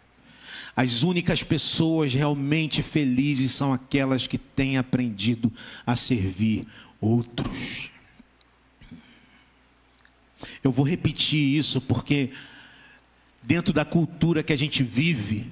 As 0.77 1.01
únicas 1.01 1.41
pessoas 1.41 2.13
realmente 2.13 2.83
felizes 2.83 3.51
são 3.51 3.73
aquelas 3.73 4.27
que 4.27 4.37
têm 4.37 4.77
aprendido 4.77 5.51
a 5.83 5.95
servir 5.95 6.67
outros. 7.01 7.89
Eu 10.63 10.71
vou 10.71 10.85
repetir 10.85 11.39
isso 11.39 11.81
porque, 11.81 12.29
dentro 13.41 13.73
da 13.73 13.83
cultura 13.83 14.43
que 14.43 14.53
a 14.53 14.55
gente 14.55 14.83
vive, 14.83 15.51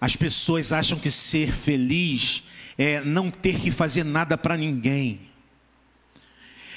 as 0.00 0.14
pessoas 0.14 0.70
acham 0.70 0.96
que 0.96 1.10
ser 1.10 1.52
feliz 1.52 2.44
é 2.78 3.00
não 3.00 3.32
ter 3.32 3.58
que 3.58 3.72
fazer 3.72 4.04
nada 4.04 4.38
para 4.38 4.56
ninguém, 4.56 5.20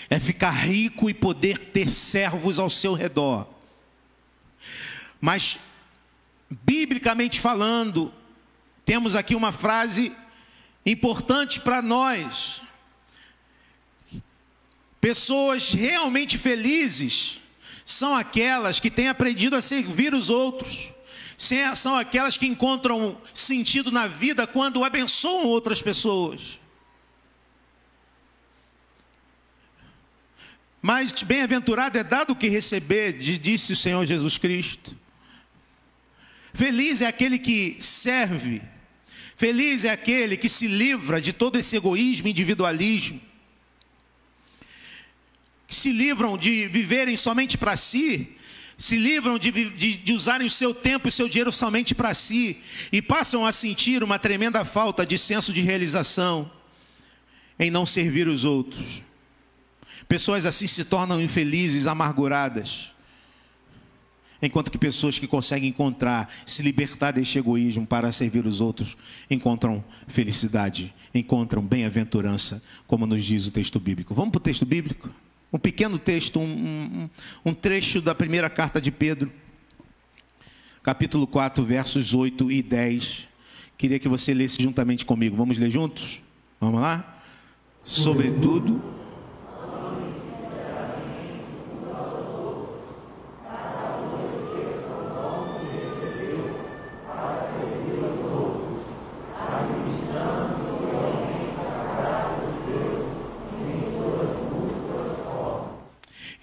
é 0.09 0.19
ficar 0.19 0.49
rico 0.49 1.07
e 1.07 1.13
poder 1.13 1.59
ter 1.59 1.87
servos 1.87 2.57
ao 2.57 2.69
seu 2.69 2.95
redor. 2.95 3.47
Mas, 5.21 5.59
biblicamente 6.63 7.39
falando, 7.39 8.13
temos 8.85 9.15
aqui 9.15 9.35
uma 9.35 9.51
frase 9.51 10.11
importante 10.85 11.59
para 11.59 11.81
nós. 11.81 12.61
Pessoas 14.99 15.73
realmente 15.73 16.37
felizes 16.37 17.41
são 17.85 18.15
aquelas 18.15 18.79
que 18.79 18.89
têm 18.89 19.07
aprendido 19.07 19.55
a 19.55 19.61
servir 19.61 20.13
os 20.13 20.29
outros. 20.29 20.89
São 21.75 21.95
aquelas 21.95 22.37
que 22.37 22.45
encontram 22.45 23.17
sentido 23.33 23.91
na 23.91 24.07
vida 24.07 24.47
quando 24.47 24.83
abençoam 24.83 25.45
outras 25.45 25.81
pessoas. 25.81 26.59
Mas 30.81 31.11
bem-aventurado 31.23 31.97
é 31.97 32.03
dado 32.03 32.31
o 32.31 32.35
que 32.35 32.47
receber, 32.47 33.13
disse 33.13 33.73
o 33.73 33.75
Senhor 33.75 34.05
Jesus 34.05 34.37
Cristo. 34.37 34.95
Feliz 36.53 37.01
é 37.01 37.07
aquele 37.07 37.39
que 37.39 37.75
serve. 37.79 38.61
Feliz 39.35 39.83
é 39.83 39.89
aquele 39.89 40.37
que 40.37 40.47
se 40.47 40.67
livra 40.67 41.19
de 41.19 41.33
todo 41.33 41.57
esse 41.57 41.75
egoísmo 41.75 42.27
e 42.27 42.31
individualismo. 42.31 43.19
Que 45.67 45.73
se 45.73 45.91
livram 45.91 46.37
de 46.37 46.67
viverem 46.67 47.17
somente 47.17 47.57
para 47.57 47.75
si, 47.75 48.37
se 48.77 48.95
livram 48.95 49.39
de, 49.39 49.51
de, 49.51 49.97
de, 49.97 50.13
usarem 50.13 50.45
o 50.45 50.49
seu 50.49 50.75
tempo 50.75 51.07
e 51.07 51.09
o 51.09 51.11
seu 51.11 51.27
dinheiro 51.27 51.51
somente 51.51 51.95
para 51.95 52.13
si, 52.13 52.57
e 52.91 53.01
passam 53.01 53.43
a 53.43 53.51
sentir 53.51 54.03
uma 54.03 54.19
tremenda 54.19 54.63
falta 54.63 55.03
de 55.03 55.17
senso 55.17 55.51
de 55.51 55.61
realização 55.61 56.51
em 57.57 57.71
não 57.71 57.85
servir 57.85 58.27
os 58.27 58.45
outros. 58.45 59.01
Pessoas 60.07 60.45
assim 60.45 60.67
se 60.67 60.85
tornam 60.85 61.19
infelizes, 61.19 61.87
amarguradas 61.87 62.92
Enquanto 64.45 64.69
que 64.69 64.77
pessoas 64.77 65.17
que 65.17 65.25
conseguem 65.25 65.69
encontrar, 65.69 66.29
se 66.45 66.61
libertar 66.61 67.11
deste 67.11 67.39
egoísmo 67.39 67.87
para 67.87 68.11
servir 68.11 68.45
os 68.45 68.59
outros, 68.59 68.97
encontram 69.31 69.81
felicidade, 70.05 70.93
encontram 71.15 71.61
bem-aventurança, 71.61 72.61
como 72.85 73.05
nos 73.05 73.23
diz 73.23 73.47
o 73.47 73.51
texto 73.51 73.79
bíblico. 73.79 74.13
Vamos 74.13 74.31
para 74.31 74.39
o 74.39 74.41
texto 74.41 74.65
bíblico? 74.65 75.09
Um 75.51 75.57
pequeno 75.57 75.97
texto, 75.97 76.41
um, 76.41 76.43
um, 76.43 77.09
um 77.45 77.53
trecho 77.53 78.01
da 78.01 78.13
primeira 78.13 78.49
carta 78.49 78.81
de 78.81 78.91
Pedro, 78.91 79.31
capítulo 80.83 81.25
4, 81.25 81.63
versos 81.63 82.13
8 82.13 82.51
e 82.51 82.61
10. 82.61 83.29
Queria 83.77 83.97
que 83.97 84.09
você 84.09 84.33
lesse 84.33 84.61
juntamente 84.61 85.05
comigo. 85.05 85.37
Vamos 85.37 85.57
ler 85.57 85.69
juntos? 85.69 86.21
Vamos 86.59 86.81
lá? 86.81 87.23
Sobretudo 87.81 88.83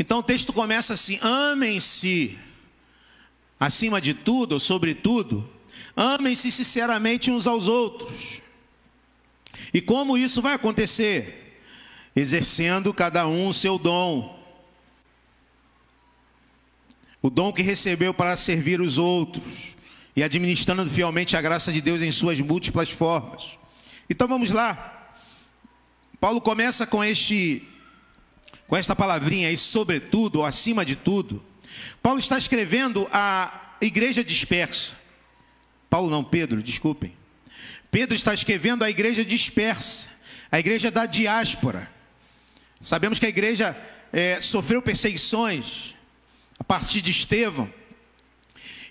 Então 0.00 0.20
o 0.20 0.22
texto 0.22 0.50
começa 0.50 0.94
assim: 0.94 1.18
amem-se, 1.20 2.38
acima 3.60 4.00
de 4.00 4.14
tudo, 4.14 4.52
ou 4.52 4.58
sobretudo, 4.58 5.46
amem-se 5.94 6.50
sinceramente 6.50 7.30
uns 7.30 7.46
aos 7.46 7.68
outros. 7.68 8.40
E 9.74 9.80
como 9.82 10.16
isso 10.16 10.40
vai 10.40 10.54
acontecer? 10.54 11.60
Exercendo 12.16 12.94
cada 12.94 13.26
um 13.26 13.48
o 13.48 13.52
seu 13.52 13.76
dom. 13.76 14.40
O 17.20 17.28
dom 17.28 17.52
que 17.52 17.60
recebeu 17.60 18.14
para 18.14 18.34
servir 18.38 18.80
os 18.80 18.96
outros 18.96 19.76
e 20.16 20.22
administrando 20.22 20.88
fielmente 20.88 21.36
a 21.36 21.42
graça 21.42 21.70
de 21.70 21.82
Deus 21.82 22.00
em 22.00 22.10
suas 22.10 22.40
múltiplas 22.40 22.90
formas. 22.90 23.58
Então 24.08 24.26
vamos 24.26 24.50
lá. 24.50 25.12
Paulo 26.18 26.40
começa 26.40 26.86
com 26.86 27.04
este 27.04 27.69
com 28.70 28.76
esta 28.76 28.94
palavrinha 28.94 29.48
aí, 29.48 29.56
sobretudo, 29.56 30.36
ou 30.36 30.46
acima 30.46 30.84
de 30.84 30.94
tudo, 30.94 31.42
Paulo 32.00 32.20
está 32.20 32.38
escrevendo 32.38 33.08
a 33.10 33.76
igreja 33.80 34.22
dispersa. 34.22 34.94
Paulo 35.90 36.08
não, 36.08 36.22
Pedro, 36.22 36.62
desculpem. 36.62 37.12
Pedro 37.90 38.14
está 38.14 38.32
escrevendo 38.32 38.84
a 38.84 38.88
igreja 38.88 39.24
dispersa, 39.24 40.08
a 40.52 40.60
igreja 40.60 40.88
da 40.88 41.04
diáspora. 41.04 41.90
Sabemos 42.80 43.18
que 43.18 43.26
a 43.26 43.28
igreja 43.28 43.76
é, 44.12 44.40
sofreu 44.40 44.80
perseguições 44.80 45.96
a 46.56 46.62
partir 46.62 47.00
de 47.00 47.10
Estevão. 47.10 47.68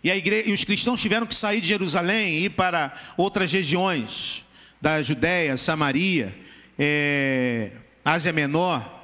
E, 0.03 0.09
igreja, 0.09 0.49
e 0.49 0.51
os 0.51 0.65
cristãos 0.65 1.01
tiveram 1.01 1.25
que 1.25 1.33
sair 1.33 1.61
de 1.61 1.67
Jerusalém 1.67 2.39
e 2.39 2.45
ir 2.47 2.49
para 2.49 2.91
outras 3.15 3.49
regiões 3.49 4.43
da 4.81 5.01
Judéia, 5.01 5.55
Samaria, 5.55 6.37
é, 6.77 7.71
Ásia 8.03 8.33
Menor. 8.33 8.98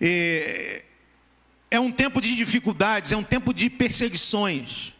É, 0.00 0.84
um 1.80 1.92
tempo 1.92 2.20
de 2.20 2.34
dificuldades, 2.34 3.12
é 3.12 3.16
um 3.16 3.22
tempo 3.22 3.52
de 3.52 3.68
perseguições. 3.68 4.94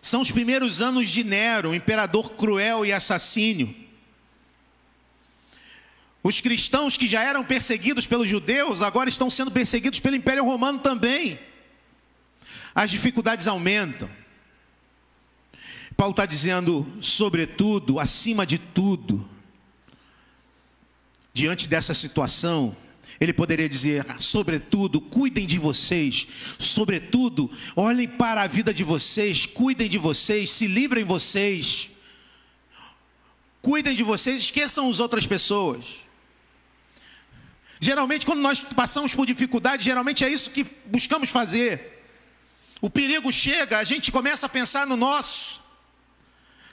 São 0.00 0.20
os 0.20 0.30
primeiros 0.30 0.80
anos 0.80 1.08
de 1.08 1.24
Nero, 1.24 1.74
imperador 1.74 2.32
cruel 2.32 2.84
e 2.84 2.92
assassínio. 2.92 3.74
Os 6.22 6.40
cristãos 6.40 6.96
que 6.96 7.06
já 7.06 7.22
eram 7.22 7.44
perseguidos 7.44 8.06
pelos 8.06 8.28
judeus, 8.28 8.82
agora 8.82 9.08
estão 9.08 9.30
sendo 9.30 9.50
perseguidos 9.50 10.00
pelo 10.00 10.16
Império 10.16 10.44
Romano 10.44 10.78
também. 10.80 11.38
As 12.74 12.90
dificuldades 12.90 13.46
aumentam. 13.46 14.10
Paulo 15.96 16.10
está 16.10 16.26
dizendo, 16.26 16.86
sobretudo, 17.00 17.98
acima 17.98 18.44
de 18.44 18.58
tudo, 18.58 19.26
diante 21.32 21.66
dessa 21.66 21.94
situação, 21.94 22.76
ele 23.20 23.32
poderia 23.32 23.68
dizer, 23.68 24.04
sobretudo, 24.20 25.00
cuidem 25.00 25.46
de 25.46 25.58
vocês, 25.58 26.28
sobretudo, 26.58 27.50
olhem 27.74 28.06
para 28.06 28.42
a 28.42 28.46
vida 28.46 28.72
de 28.74 28.84
vocês, 28.84 29.46
cuidem 29.46 29.88
de 29.88 29.98
vocês, 29.98 30.50
se 30.50 30.66
livrem 30.66 31.04
vocês, 31.04 31.90
cuidem 33.62 33.94
de 33.94 34.02
vocês, 34.02 34.40
esqueçam 34.40 34.88
as 34.88 35.00
outras 35.00 35.26
pessoas. 35.26 36.06
Geralmente, 37.80 38.24
quando 38.24 38.40
nós 38.40 38.60
passamos 38.60 39.14
por 39.14 39.26
dificuldade, 39.26 39.84
geralmente 39.84 40.24
é 40.24 40.28
isso 40.28 40.50
que 40.50 40.64
buscamos 40.86 41.28
fazer. 41.30 42.02
O 42.80 42.90
perigo 42.90 43.32
chega, 43.32 43.78
a 43.78 43.84
gente 43.84 44.12
começa 44.12 44.46
a 44.46 44.48
pensar 44.48 44.86
no 44.86 44.96
nosso. 44.96 45.60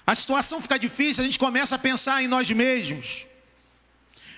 A 0.06 0.14
situação 0.14 0.62
fica 0.62 0.78
difícil, 0.78 1.24
a 1.24 1.26
gente 1.26 1.40
começa 1.40 1.76
a 1.76 1.80
pensar 1.80 2.22
em 2.22 2.28
nós 2.28 2.50
mesmos. 2.52 3.26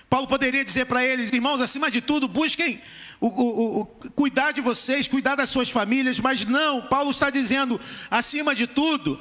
Paulo 0.08 0.26
poderia 0.26 0.64
dizer 0.64 0.86
para 0.86 1.04
eles, 1.04 1.32
irmãos, 1.32 1.60
acima 1.60 1.90
de 1.90 2.00
tudo, 2.00 2.28
busquem 2.28 2.80
o, 3.20 3.26
o, 3.26 3.80
o, 3.80 3.86
cuidar 3.86 4.52
de 4.52 4.60
vocês, 4.60 5.08
cuidar 5.08 5.34
das 5.34 5.50
suas 5.50 5.70
famílias, 5.70 6.20
mas 6.20 6.44
não, 6.44 6.82
Paulo 6.82 7.10
está 7.10 7.30
dizendo, 7.30 7.80
acima 8.10 8.54
de 8.54 8.66
tudo, 8.66 9.18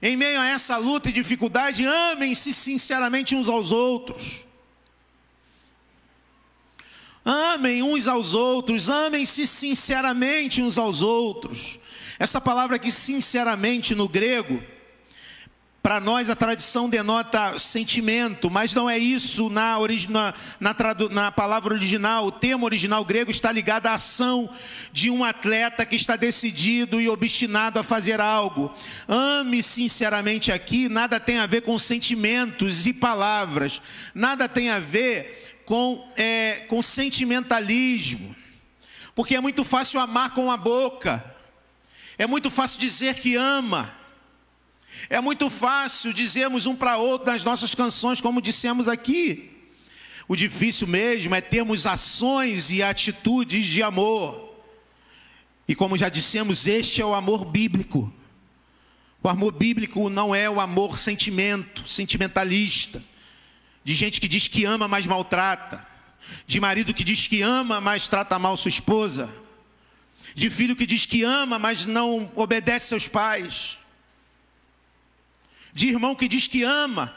em 0.00 0.16
meio 0.16 0.40
a 0.40 0.46
essa 0.46 0.76
luta 0.76 1.08
e 1.08 1.12
dificuldade, 1.12 1.84
amem-se 1.84 2.54
sinceramente 2.54 3.34
uns 3.34 3.48
aos 3.48 3.72
outros. 3.72 4.44
Amem 7.24 7.82
uns 7.82 8.08
aos 8.08 8.32
outros, 8.32 8.88
amem-se 8.88 9.46
sinceramente 9.46 10.62
uns 10.62 10.78
aos 10.78 11.02
outros. 11.02 11.78
Essa 12.18 12.40
palavra 12.40 12.76
aqui, 12.76 12.90
sinceramente, 12.90 13.94
no 13.94 14.08
grego, 14.08 14.62
para 15.82 15.98
nós 15.98 16.28
a 16.28 16.36
tradição 16.36 16.90
denota 16.90 17.58
sentimento, 17.58 18.50
mas 18.50 18.74
não 18.74 18.88
é 18.88 18.98
isso 18.98 19.48
na, 19.48 19.78
na, 20.60 20.74
na, 21.10 21.32
palavra 21.32 21.72
original. 21.72 22.26
O 22.26 22.32
termo 22.32 22.66
original 22.66 23.02
grego 23.02 23.30
está 23.30 23.50
ligado 23.50 23.86
à 23.86 23.94
ação 23.94 24.50
de 24.92 25.10
um 25.10 25.24
atleta 25.24 25.86
que 25.86 25.96
está 25.96 26.16
decidido 26.16 27.00
e 27.00 27.08
obstinado 27.08 27.78
a 27.78 27.82
fazer 27.82 28.20
algo. 28.20 28.70
Ame 29.08 29.62
sinceramente 29.62 30.52
aqui, 30.52 30.86
nada 30.86 31.18
tem 31.18 31.38
a 31.38 31.46
ver 31.46 31.62
com 31.62 31.78
sentimentos 31.78 32.86
e 32.86 32.92
palavras, 32.92 33.80
nada 34.14 34.46
tem 34.46 34.68
a 34.68 34.78
ver 34.78 35.62
com, 35.64 36.06
é, 36.14 36.66
com 36.68 36.82
sentimentalismo, 36.82 38.36
porque 39.14 39.34
é 39.34 39.40
muito 39.40 39.64
fácil 39.64 39.98
amar 39.98 40.34
com 40.34 40.50
a 40.50 40.58
boca, 40.58 41.24
é 42.18 42.26
muito 42.26 42.50
fácil 42.50 42.78
dizer 42.78 43.14
que 43.14 43.34
ama. 43.34 43.99
É 45.12 45.20
muito 45.20 45.50
fácil 45.50 46.12
dizermos 46.12 46.66
um 46.66 46.76
para 46.76 46.96
outro 46.96 47.32
nas 47.32 47.42
nossas 47.42 47.74
canções, 47.74 48.20
como 48.20 48.40
dissemos 48.40 48.88
aqui. 48.88 49.50
O 50.28 50.36
difícil 50.36 50.86
mesmo 50.86 51.34
é 51.34 51.40
termos 51.40 51.84
ações 51.84 52.70
e 52.70 52.80
atitudes 52.80 53.66
de 53.66 53.82
amor. 53.82 54.54
E 55.66 55.74
como 55.74 55.98
já 55.98 56.08
dissemos, 56.08 56.68
este 56.68 57.02
é 57.02 57.04
o 57.04 57.12
amor 57.12 57.44
bíblico. 57.44 58.14
O 59.20 59.28
amor 59.28 59.50
bíblico 59.50 60.08
não 60.08 60.32
é 60.32 60.48
o 60.48 60.60
amor 60.60 60.96
sentimento, 60.96 61.88
sentimentalista, 61.88 63.02
de 63.82 63.94
gente 63.96 64.20
que 64.20 64.28
diz 64.28 64.46
que 64.46 64.64
ama, 64.64 64.86
mas 64.86 65.08
maltrata, 65.08 65.84
de 66.46 66.60
marido 66.60 66.94
que 66.94 67.02
diz 67.02 67.26
que 67.26 67.42
ama, 67.42 67.80
mas 67.80 68.06
trata 68.06 68.38
mal 68.38 68.56
sua 68.56 68.68
esposa, 68.68 69.28
de 70.36 70.48
filho 70.48 70.76
que 70.76 70.86
diz 70.86 71.04
que 71.04 71.24
ama, 71.24 71.58
mas 71.58 71.84
não 71.84 72.30
obedece 72.36 72.86
seus 72.86 73.08
pais, 73.08 73.79
de 75.72 75.88
irmão 75.88 76.14
que 76.14 76.28
diz 76.28 76.46
que 76.46 76.62
ama, 76.62 77.14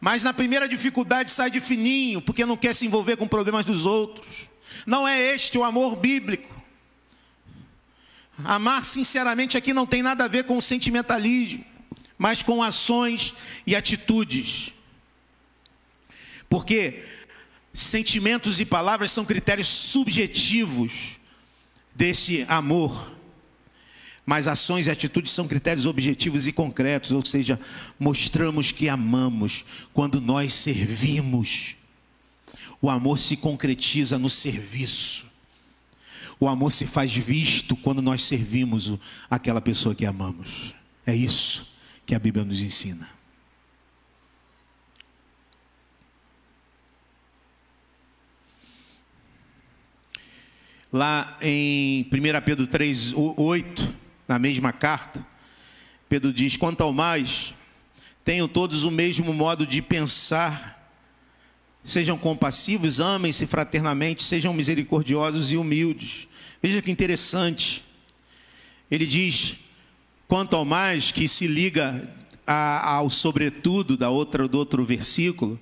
mas 0.00 0.22
na 0.22 0.32
primeira 0.32 0.68
dificuldade 0.68 1.30
sai 1.30 1.50
de 1.50 1.60
fininho, 1.60 2.22
porque 2.22 2.46
não 2.46 2.56
quer 2.56 2.74
se 2.74 2.86
envolver 2.86 3.16
com 3.16 3.28
problemas 3.28 3.64
dos 3.64 3.84
outros. 3.84 4.48
Não 4.86 5.06
é 5.06 5.34
este 5.34 5.58
o 5.58 5.64
amor 5.64 5.96
bíblico. 5.96 6.48
Amar 8.44 8.84
sinceramente 8.84 9.56
aqui 9.56 9.74
não 9.74 9.86
tem 9.86 10.02
nada 10.02 10.24
a 10.24 10.28
ver 10.28 10.44
com 10.44 10.56
o 10.56 10.62
sentimentalismo, 10.62 11.64
mas 12.16 12.42
com 12.42 12.62
ações 12.62 13.34
e 13.66 13.76
atitudes. 13.76 14.72
Porque 16.48 17.04
sentimentos 17.72 18.58
e 18.58 18.64
palavras 18.64 19.12
são 19.12 19.24
critérios 19.24 19.68
subjetivos 19.68 21.20
desse 21.94 22.44
amor 22.48 23.19
mas 24.30 24.46
ações 24.46 24.86
e 24.86 24.90
atitudes 24.92 25.32
são 25.32 25.48
critérios 25.48 25.86
objetivos 25.86 26.46
e 26.46 26.52
concretos, 26.52 27.10
ou 27.10 27.24
seja, 27.24 27.58
mostramos 27.98 28.70
que 28.70 28.88
amamos 28.88 29.64
quando 29.92 30.20
nós 30.20 30.54
servimos. 30.54 31.74
O 32.80 32.88
amor 32.88 33.18
se 33.18 33.36
concretiza 33.36 34.20
no 34.20 34.30
serviço. 34.30 35.26
O 36.38 36.46
amor 36.46 36.70
se 36.70 36.86
faz 36.86 37.12
visto 37.12 37.74
quando 37.74 38.00
nós 38.00 38.22
servimos 38.22 38.96
aquela 39.28 39.60
pessoa 39.60 39.96
que 39.96 40.06
amamos. 40.06 40.76
É 41.04 41.12
isso 41.12 41.68
que 42.06 42.14
a 42.14 42.18
Bíblia 42.20 42.44
nos 42.44 42.62
ensina. 42.62 43.10
Lá 50.92 51.36
em 51.42 52.04
1 52.04 52.44
Pedro 52.44 52.68
3, 52.68 53.12
8, 53.16 53.98
na 54.30 54.38
mesma 54.38 54.72
carta, 54.72 55.26
Pedro 56.08 56.32
diz: 56.32 56.56
quanto 56.56 56.82
ao 56.82 56.92
mais, 56.92 57.52
tenham 58.24 58.46
todos 58.46 58.84
o 58.84 58.90
mesmo 58.90 59.34
modo 59.34 59.66
de 59.66 59.82
pensar. 59.82 60.78
Sejam 61.82 62.16
compassivos, 62.16 63.00
amem-se 63.00 63.44
fraternamente, 63.44 64.22
sejam 64.22 64.54
misericordiosos 64.54 65.50
e 65.50 65.56
humildes. 65.56 66.28
Veja 66.62 66.80
que 66.80 66.92
interessante. 66.92 67.82
Ele 68.88 69.04
diz: 69.04 69.56
quanto 70.28 70.54
ao 70.54 70.64
mais, 70.64 71.10
que 71.10 71.26
se 71.26 71.48
liga 71.48 72.08
a, 72.46 72.88
ao 72.88 73.10
sobretudo 73.10 73.96
da 73.96 74.10
outra, 74.10 74.46
do 74.46 74.58
outro 74.58 74.86
versículo, 74.86 75.60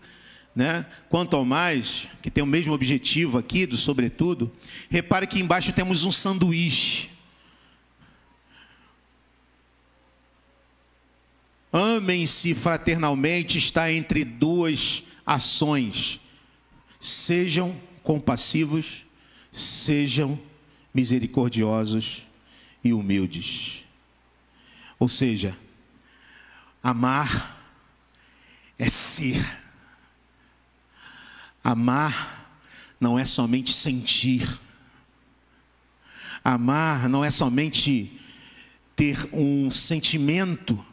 né? 0.55 0.85
Quanto 1.09 1.37
ao 1.37 1.45
mais, 1.45 2.07
que 2.21 2.31
tem 2.31 2.45
o 2.45 2.47
mesmo 2.47 2.75
objetivo 2.75 3.39
aqui 3.39 3.65
do 3.65 3.79
sobretudo, 3.79 4.53
repare 4.91 5.27
que 5.27 5.41
embaixo 5.41 5.73
temos 5.73 6.05
um 6.05 6.13
sanduíche. 6.13 7.17
Amem-se 11.73 12.55
fraternalmente 12.55 13.59
está 13.59 13.93
entre 13.93 14.25
duas 14.25 15.05
ações. 15.27 16.21
Sejam 16.99 17.79
compassivos, 18.03 19.05
sejam 19.53 20.41
misericordiosos 20.95 22.27
e 22.83 22.93
humildes. 22.93 23.85
Ou 24.99 25.09
seja, 25.09 25.57
amar 26.83 27.63
é 28.79 28.89
ser. 28.89 29.45
Amar 31.63 32.51
não 32.99 33.19
é 33.19 33.25
somente 33.25 33.75
sentir. 33.75 34.59
Amar 36.43 37.09
não 37.09 37.23
é 37.23 37.31
somente 37.31 38.19
ter 38.97 39.29
um 39.33 39.71
sentimento 39.71 40.85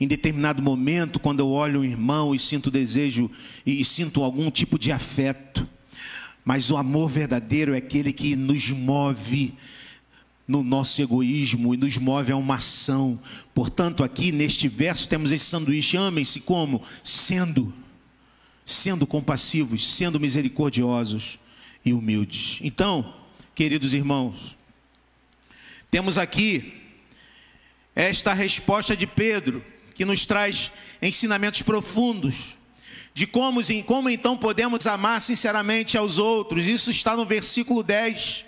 em 0.00 0.06
determinado 0.06 0.62
momento, 0.62 1.18
quando 1.18 1.40
eu 1.40 1.48
olho 1.50 1.80
um 1.80 1.84
irmão 1.84 2.34
e 2.34 2.38
sinto 2.38 2.70
desejo 2.70 3.30
e 3.66 3.84
sinto 3.84 4.22
algum 4.22 4.50
tipo 4.50 4.78
de 4.78 4.92
afeto. 4.92 5.68
Mas 6.44 6.70
o 6.70 6.76
amor 6.76 7.10
verdadeiro 7.10 7.74
é 7.74 7.78
aquele 7.78 8.12
que 8.12 8.36
nos 8.36 8.70
move 8.70 9.54
no 10.46 10.62
nosso 10.62 11.02
egoísmo 11.02 11.74
e 11.74 11.76
nos 11.76 11.98
move 11.98 12.32
a 12.32 12.36
uma 12.36 12.54
ação. 12.54 13.20
Portanto, 13.52 14.02
aqui 14.02 14.32
neste 14.32 14.68
verso 14.68 15.08
temos 15.08 15.32
esse 15.32 15.44
sanduíche: 15.44 15.96
amem-se 15.96 16.40
como? 16.40 16.82
Sendo, 17.02 17.74
sendo 18.64 19.06
compassivos, 19.06 19.94
sendo 19.94 20.20
misericordiosos 20.20 21.38
e 21.84 21.92
humildes. 21.92 22.60
Então, 22.62 23.14
queridos 23.54 23.92
irmãos, 23.92 24.56
temos 25.90 26.16
aqui 26.16 26.72
esta 27.94 28.32
resposta 28.32 28.96
de 28.96 29.06
Pedro 29.06 29.62
que 29.98 30.04
nos 30.04 30.24
traz 30.24 30.70
ensinamentos 31.02 31.60
profundos 31.60 32.56
de 33.12 33.26
como, 33.26 33.60
como 33.84 34.08
então 34.08 34.36
podemos 34.36 34.86
amar 34.86 35.20
sinceramente 35.20 35.98
aos 35.98 36.18
outros. 36.18 36.66
Isso 36.66 36.88
está 36.88 37.16
no 37.16 37.26
versículo 37.26 37.82
10. 37.82 38.44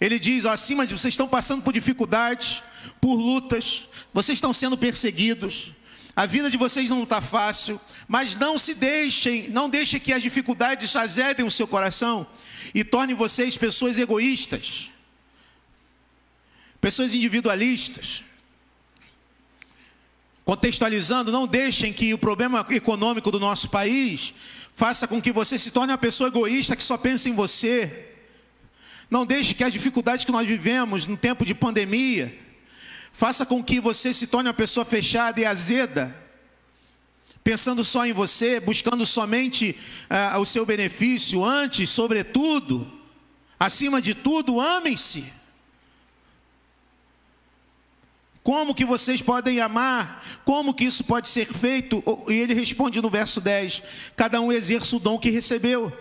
Ele 0.00 0.16
diz: 0.16 0.46
acima 0.46 0.86
de 0.86 0.96
vocês 0.96 1.12
estão 1.12 1.26
passando 1.26 1.60
por 1.60 1.72
dificuldades, 1.72 2.62
por 3.00 3.16
lutas, 3.16 3.88
vocês 4.14 4.36
estão 4.36 4.52
sendo 4.52 4.78
perseguidos. 4.78 5.72
A 6.14 6.24
vida 6.24 6.48
de 6.48 6.56
vocês 6.56 6.88
não 6.88 7.02
está 7.02 7.20
fácil, 7.20 7.80
mas 8.06 8.36
não 8.36 8.56
se 8.56 8.72
deixem, 8.72 9.48
não 9.48 9.68
deixem 9.68 9.98
que 9.98 10.12
as 10.12 10.22
dificuldades 10.22 10.94
azedem 10.94 11.44
o 11.44 11.50
seu 11.50 11.66
coração 11.66 12.24
e 12.72 12.84
tornem 12.84 13.16
vocês 13.16 13.56
pessoas 13.56 13.98
egoístas, 13.98 14.92
pessoas 16.80 17.12
individualistas. 17.12 18.22
Contextualizando, 20.50 21.30
não 21.30 21.46
deixem 21.46 21.92
que 21.92 22.12
o 22.12 22.18
problema 22.18 22.66
econômico 22.70 23.30
do 23.30 23.38
nosso 23.38 23.68
país 23.68 24.34
faça 24.74 25.06
com 25.06 25.22
que 25.22 25.30
você 25.30 25.56
se 25.56 25.70
torne 25.70 25.92
uma 25.92 25.96
pessoa 25.96 26.26
egoísta 26.26 26.74
que 26.74 26.82
só 26.82 26.98
pensa 26.98 27.28
em 27.28 27.32
você. 27.32 28.08
Não 29.08 29.24
deixe 29.24 29.54
que 29.54 29.62
as 29.62 29.72
dificuldades 29.72 30.24
que 30.24 30.32
nós 30.32 30.48
vivemos 30.48 31.06
no 31.06 31.16
tempo 31.16 31.44
de 31.44 31.54
pandemia 31.54 32.36
faça 33.12 33.46
com 33.46 33.62
que 33.62 33.78
você 33.78 34.12
se 34.12 34.26
torne 34.26 34.48
uma 34.48 34.52
pessoa 34.52 34.84
fechada 34.84 35.40
e 35.40 35.44
azeda, 35.44 36.12
pensando 37.44 37.84
só 37.84 38.04
em 38.04 38.12
você, 38.12 38.58
buscando 38.58 39.06
somente 39.06 39.78
uh, 40.10 40.40
o 40.40 40.44
seu 40.44 40.66
benefício. 40.66 41.44
Antes, 41.44 41.90
sobretudo, 41.90 42.90
acima 43.56 44.02
de 44.02 44.16
tudo, 44.16 44.60
amem-se. 44.60 45.32
Como 48.42 48.74
que 48.74 48.84
vocês 48.84 49.20
podem 49.20 49.60
amar? 49.60 50.24
Como 50.44 50.72
que 50.72 50.84
isso 50.84 51.04
pode 51.04 51.28
ser 51.28 51.46
feito? 51.52 52.02
E 52.28 52.32
ele 52.32 52.54
responde 52.54 53.00
no 53.00 53.10
verso 53.10 53.40
10: 53.40 53.82
Cada 54.16 54.40
um 54.40 54.50
exerce 54.50 54.96
o 54.96 54.98
dom 54.98 55.18
que 55.18 55.30
recebeu, 55.30 55.92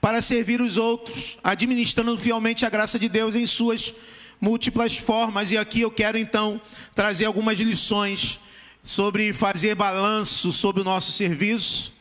para 0.00 0.20
servir 0.20 0.60
os 0.60 0.76
outros, 0.76 1.38
administrando 1.44 2.18
fielmente 2.18 2.66
a 2.66 2.70
graça 2.70 2.98
de 2.98 3.08
Deus 3.08 3.36
em 3.36 3.46
suas 3.46 3.94
múltiplas 4.40 4.96
formas. 4.96 5.52
E 5.52 5.58
aqui 5.58 5.80
eu 5.80 5.90
quero 5.90 6.18
então 6.18 6.60
trazer 6.94 7.26
algumas 7.26 7.58
lições 7.58 8.40
sobre 8.82 9.32
fazer 9.32 9.74
balanço 9.74 10.52
sobre 10.52 10.82
o 10.82 10.84
nosso 10.84 11.10
serviço, 11.12 11.92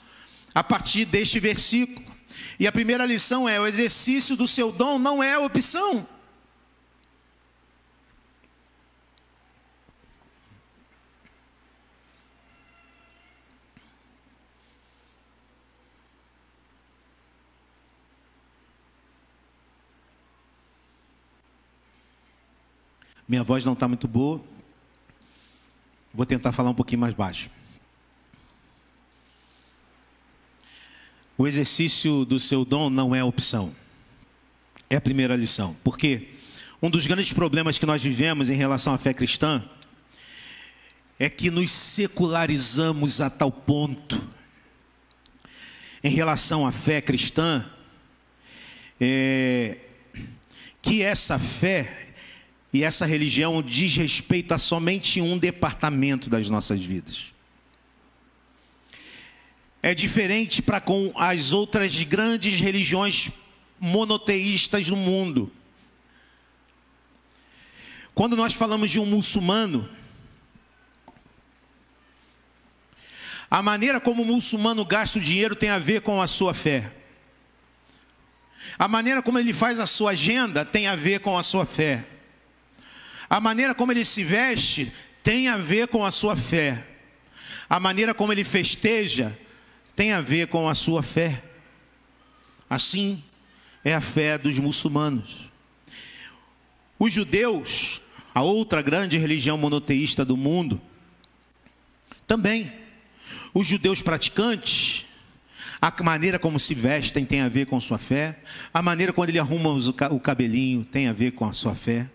a 0.53 0.63
partir 0.63 1.05
deste 1.05 1.39
versículo. 1.39 2.05
E 2.59 2.67
a 2.67 2.71
primeira 2.71 3.05
lição 3.05 3.47
é: 3.47 3.59
o 3.59 3.67
exercício 3.67 4.35
do 4.35 4.47
seu 4.47 4.71
dom 4.71 4.97
não 4.97 5.23
é 5.23 5.37
opção. 5.37 6.07
Minha 23.27 23.43
voz 23.43 23.63
não 23.63 23.73
está 23.73 23.87
muito 23.87 24.07
boa. 24.07 24.41
Vou 26.13 26.25
tentar 26.25 26.51
falar 26.51 26.69
um 26.69 26.75
pouquinho 26.75 27.01
mais 27.01 27.13
baixo. 27.13 27.49
O 31.37 31.47
exercício 31.47 32.25
do 32.25 32.39
seu 32.39 32.63
dom 32.63 32.89
não 32.89 33.15
é 33.15 33.23
opção. 33.23 33.73
É 34.89 34.97
a 34.97 35.01
primeira 35.01 35.35
lição. 35.35 35.75
Porque 35.83 36.33
um 36.81 36.89
dos 36.89 37.07
grandes 37.07 37.33
problemas 37.33 37.77
que 37.79 37.85
nós 37.85 38.03
vivemos 38.03 38.49
em 38.49 38.55
relação 38.55 38.93
à 38.93 38.97
fé 38.97 39.13
cristã 39.13 39.63
é 41.17 41.29
que 41.29 41.49
nos 41.49 41.71
secularizamos 41.71 43.21
a 43.21 43.29
tal 43.29 43.51
ponto 43.51 44.21
em 46.03 46.09
relação 46.09 46.67
à 46.67 46.71
fé 46.71 46.99
cristã 47.01 47.65
é, 48.99 49.77
que 50.81 51.01
essa 51.01 51.39
fé 51.39 52.12
e 52.73 52.83
essa 52.83 53.05
religião 53.05 53.61
diz 53.61 53.95
respeito 53.95 54.51
a 54.51 54.57
somente 54.57 55.21
um 55.21 55.37
departamento 55.37 56.27
das 56.27 56.49
nossas 56.49 56.83
vidas. 56.83 57.31
É 59.81 59.93
diferente 59.93 60.59
para 60.59 60.81
com 60.81 61.13
as 61.15 61.53
outras 61.53 62.01
grandes 62.03 62.59
religiões 62.59 63.29
monoteístas 63.79 64.87
do 64.87 64.95
mundo. 64.95 65.51
Quando 68.15 68.35
nós 68.35 68.53
falamos 68.53 68.89
de 68.89 68.99
um 68.99 69.05
muçulmano, 69.05 69.87
a 73.51 73.61
maneira 73.61 73.99
como 73.99 74.23
o 74.23 74.25
muçulmano 74.25 74.83
gasta 74.83 75.19
o 75.19 75.21
dinheiro 75.21 75.55
tem 75.55 75.69
a 75.69 75.77
ver 75.77 76.01
com 76.01 76.19
a 76.19 76.25
sua 76.25 76.55
fé. 76.55 76.91
A 78.79 78.87
maneira 78.87 79.21
como 79.21 79.37
ele 79.37 79.53
faz 79.53 79.79
a 79.79 79.85
sua 79.85 80.11
agenda 80.11 80.65
tem 80.65 80.87
a 80.87 80.95
ver 80.95 81.19
com 81.19 81.37
a 81.37 81.43
sua 81.43 81.65
fé. 81.65 82.07
A 83.33 83.39
maneira 83.39 83.73
como 83.73 83.91
ele 83.91 84.05
se 84.05 84.23
veste 84.23 84.93
tem 85.23 85.47
a 85.47 85.57
ver 85.57 85.87
com 85.87 86.05
a 86.05 86.11
sua 86.11 86.35
fé. 86.35 86.85
A 87.67 87.79
maneira 87.79 88.13
como 88.13 88.31
ele 88.31 88.43
festeja 88.43 89.35
tem 89.95 90.11
a 90.11 90.21
ver 90.21 90.49
com 90.49 90.69
a 90.69 90.75
sua 90.75 91.01
fé. 91.01 91.41
Assim 92.69 93.23
é 93.83 93.91
a 93.95 93.99
fé 93.99 94.37
dos 94.37 94.59
muçulmanos. 94.59 95.49
Os 96.99 97.11
judeus, 97.11 98.03
a 98.35 98.43
outra 98.43 98.83
grande 98.83 99.17
religião 99.17 99.57
monoteísta 99.57 100.23
do 100.23 100.37
mundo, 100.37 100.79
também. 102.27 102.71
Os 103.51 103.65
judeus 103.65 103.99
praticantes, 103.99 105.07
a 105.81 105.91
maneira 106.03 106.37
como 106.37 106.59
se 106.59 106.75
vestem 106.75 107.25
tem 107.25 107.41
a 107.41 107.49
ver 107.49 107.65
com 107.65 107.79
sua 107.79 107.97
fé, 107.97 108.37
a 108.71 108.79
maneira 108.79 109.11
como 109.11 109.27
ele 109.27 109.39
arruma 109.39 109.71
o 110.11 110.19
cabelinho 110.19 110.83
tem 110.83 111.07
a 111.07 111.13
ver 111.13 111.31
com 111.31 111.45
a 111.45 111.51
sua 111.51 111.73
fé. 111.73 112.07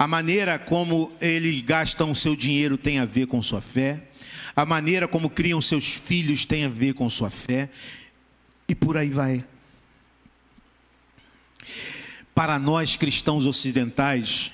A 0.00 0.08
maneira 0.08 0.58
como 0.58 1.12
ele 1.20 1.60
gastam 1.60 2.10
o 2.10 2.16
seu 2.16 2.34
dinheiro 2.34 2.78
tem 2.78 2.98
a 2.98 3.04
ver 3.04 3.26
com 3.26 3.42
sua 3.42 3.60
fé. 3.60 4.02
A 4.56 4.64
maneira 4.64 5.06
como 5.06 5.28
criam 5.28 5.60
seus 5.60 5.92
filhos 5.92 6.46
tem 6.46 6.64
a 6.64 6.70
ver 6.70 6.94
com 6.94 7.06
sua 7.10 7.28
fé. 7.28 7.68
E 8.66 8.74
por 8.74 8.96
aí 8.96 9.10
vai. 9.10 9.44
Para 12.34 12.58
nós 12.58 12.96
cristãos 12.96 13.44
ocidentais, 13.44 14.52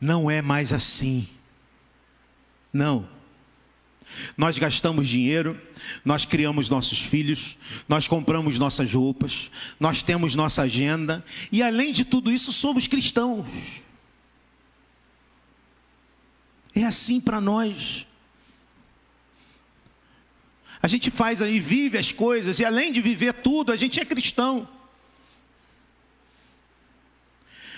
Não 0.00 0.30
é 0.30 0.40
mais 0.40 0.72
assim. 0.72 1.28
Não. 2.72 3.06
Nós 4.38 4.58
gastamos 4.58 5.06
dinheiro, 5.06 5.60
nós 6.02 6.24
criamos 6.24 6.70
nossos 6.70 7.00
filhos, 7.00 7.58
nós 7.86 8.08
compramos 8.08 8.58
nossas 8.58 8.94
roupas, 8.94 9.50
nós 9.78 10.02
temos 10.02 10.34
nossa 10.34 10.62
agenda 10.62 11.22
e, 11.52 11.62
além 11.62 11.92
de 11.92 12.06
tudo 12.06 12.32
isso, 12.32 12.54
somos 12.54 12.86
cristãos. 12.86 13.84
É 16.76 16.84
assim 16.84 17.18
para 17.18 17.40
nós. 17.40 18.06
A 20.82 20.86
gente 20.86 21.10
faz 21.10 21.40
aí, 21.40 21.58
vive 21.58 21.96
as 21.96 22.12
coisas, 22.12 22.60
e 22.60 22.64
além 22.66 22.92
de 22.92 23.00
viver 23.00 23.32
tudo, 23.32 23.72
a 23.72 23.76
gente 23.76 23.98
é 23.98 24.04
cristão. 24.04 24.68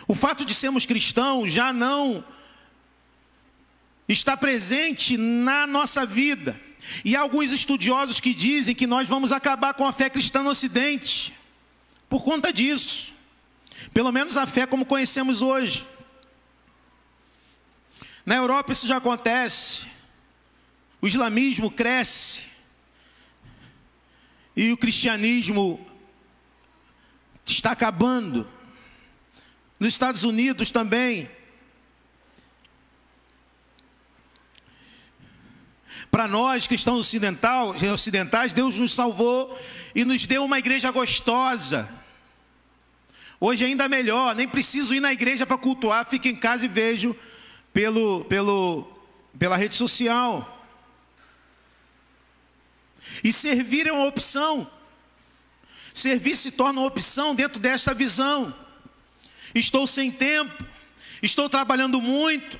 O 0.08 0.16
fato 0.16 0.44
de 0.44 0.52
sermos 0.52 0.84
cristãos 0.84 1.52
já 1.52 1.72
não 1.72 2.24
está 4.08 4.36
presente 4.36 5.16
na 5.16 5.64
nossa 5.64 6.04
vida. 6.04 6.60
E 7.04 7.14
há 7.14 7.20
alguns 7.20 7.52
estudiosos 7.52 8.18
que 8.18 8.34
dizem 8.34 8.74
que 8.74 8.86
nós 8.86 9.06
vamos 9.06 9.30
acabar 9.30 9.74
com 9.74 9.86
a 9.86 9.92
fé 9.92 10.10
cristã 10.10 10.42
no 10.42 10.50
Ocidente, 10.50 11.32
por 12.08 12.24
conta 12.24 12.52
disso. 12.52 13.12
Pelo 13.94 14.10
menos 14.10 14.36
a 14.36 14.44
fé 14.44 14.66
como 14.66 14.84
conhecemos 14.84 15.40
hoje. 15.40 15.86
Na 18.28 18.36
Europa 18.36 18.72
isso 18.72 18.86
já 18.86 18.98
acontece. 18.98 19.86
O 21.00 21.06
islamismo 21.06 21.70
cresce. 21.70 22.42
E 24.54 24.70
o 24.70 24.76
cristianismo 24.76 25.80
está 27.46 27.70
acabando. 27.70 28.46
Nos 29.80 29.94
Estados 29.94 30.24
Unidos 30.24 30.70
também. 30.70 31.30
Para 36.10 36.28
nós, 36.28 36.66
cristãos 36.66 37.00
ocidentais, 37.00 37.82
ocidentais, 37.82 38.52
Deus 38.52 38.78
nos 38.78 38.92
salvou 38.92 39.58
e 39.94 40.04
nos 40.04 40.26
deu 40.26 40.44
uma 40.44 40.58
igreja 40.58 40.90
gostosa. 40.90 41.88
Hoje 43.40 43.64
ainda 43.64 43.88
melhor, 43.88 44.34
nem 44.34 44.46
preciso 44.46 44.94
ir 44.94 45.00
na 45.00 45.14
igreja 45.14 45.46
para 45.46 45.56
cultuar, 45.56 46.04
fico 46.04 46.28
em 46.28 46.36
casa 46.36 46.66
e 46.66 46.68
vejo 46.68 47.16
pelo, 47.72 48.24
pelo, 48.24 48.90
pela 49.38 49.56
rede 49.56 49.74
social. 49.74 50.66
E 53.22 53.32
servir 53.32 53.86
é 53.86 53.92
uma 53.92 54.06
opção. 54.06 54.70
Servir 55.92 56.36
se 56.36 56.52
torna 56.52 56.80
uma 56.80 56.86
opção 56.86 57.34
dentro 57.34 57.58
dessa 57.58 57.92
visão. 57.92 58.54
Estou 59.54 59.86
sem 59.86 60.10
tempo, 60.10 60.64
estou 61.22 61.48
trabalhando 61.48 62.00
muito, 62.00 62.58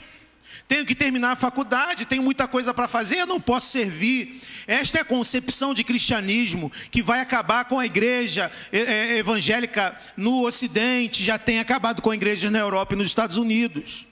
tenho 0.66 0.85
que 0.85 0.94
terminar 0.94 1.33
a 1.33 1.37
faculdade, 1.37 2.07
tenho 2.07 2.23
muita 2.23 2.49
coisa 2.49 2.75
para 2.75 2.88
fazer, 2.88 3.25
não 3.27 3.40
posso 3.40 3.71
servir. 3.71 4.40
Esta 4.66 4.99
é 4.99 5.01
a 5.03 5.05
concepção 5.05 5.73
de 5.73 5.85
cristianismo 5.85 6.73
que 6.90 7.01
vai 7.01 7.21
acabar 7.21 7.66
com 7.66 7.79
a 7.79 7.87
igreja 7.87 8.51
é, 8.73 8.79
é, 8.79 9.16
evangélica 9.18 9.97
no 10.16 10.44
Ocidente, 10.44 11.23
já 11.23 11.38
tem 11.38 11.61
acabado 11.61 12.03
com 12.03 12.11
a 12.11 12.14
igreja 12.14 12.51
na 12.51 12.59
Europa 12.59 12.94
e 12.94 12.99
nos 12.99 13.07
Estados 13.07 13.37
Unidos. 13.37 14.08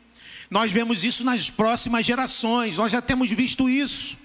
Nós 0.51 0.71
vemos 0.71 1.03
isso 1.03 1.25
nas 1.25 1.51
próximas 1.51 2.07
gerações, 2.07 2.77
nós 2.77 2.93
já 2.93 3.03
temos 3.03 3.31
visto 3.31 3.69
isso. 3.69 4.17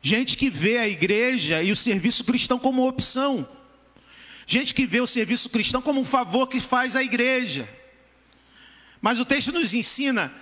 Gente 0.00 0.36
que 0.36 0.50
vê 0.50 0.78
a 0.78 0.88
igreja 0.88 1.62
e 1.62 1.70
o 1.70 1.76
serviço 1.76 2.24
cristão 2.24 2.58
como 2.58 2.88
opção. 2.88 3.48
Gente 4.44 4.74
que 4.74 4.84
vê 4.84 5.00
o 5.00 5.06
serviço 5.06 5.48
cristão 5.48 5.80
como 5.80 6.00
um 6.00 6.04
favor 6.04 6.48
que 6.48 6.60
faz 6.60 6.96
à 6.96 7.02
igreja. 7.02 7.68
Mas 9.00 9.20
o 9.20 9.24
texto 9.24 9.52
nos 9.52 9.72
ensina 9.72 10.32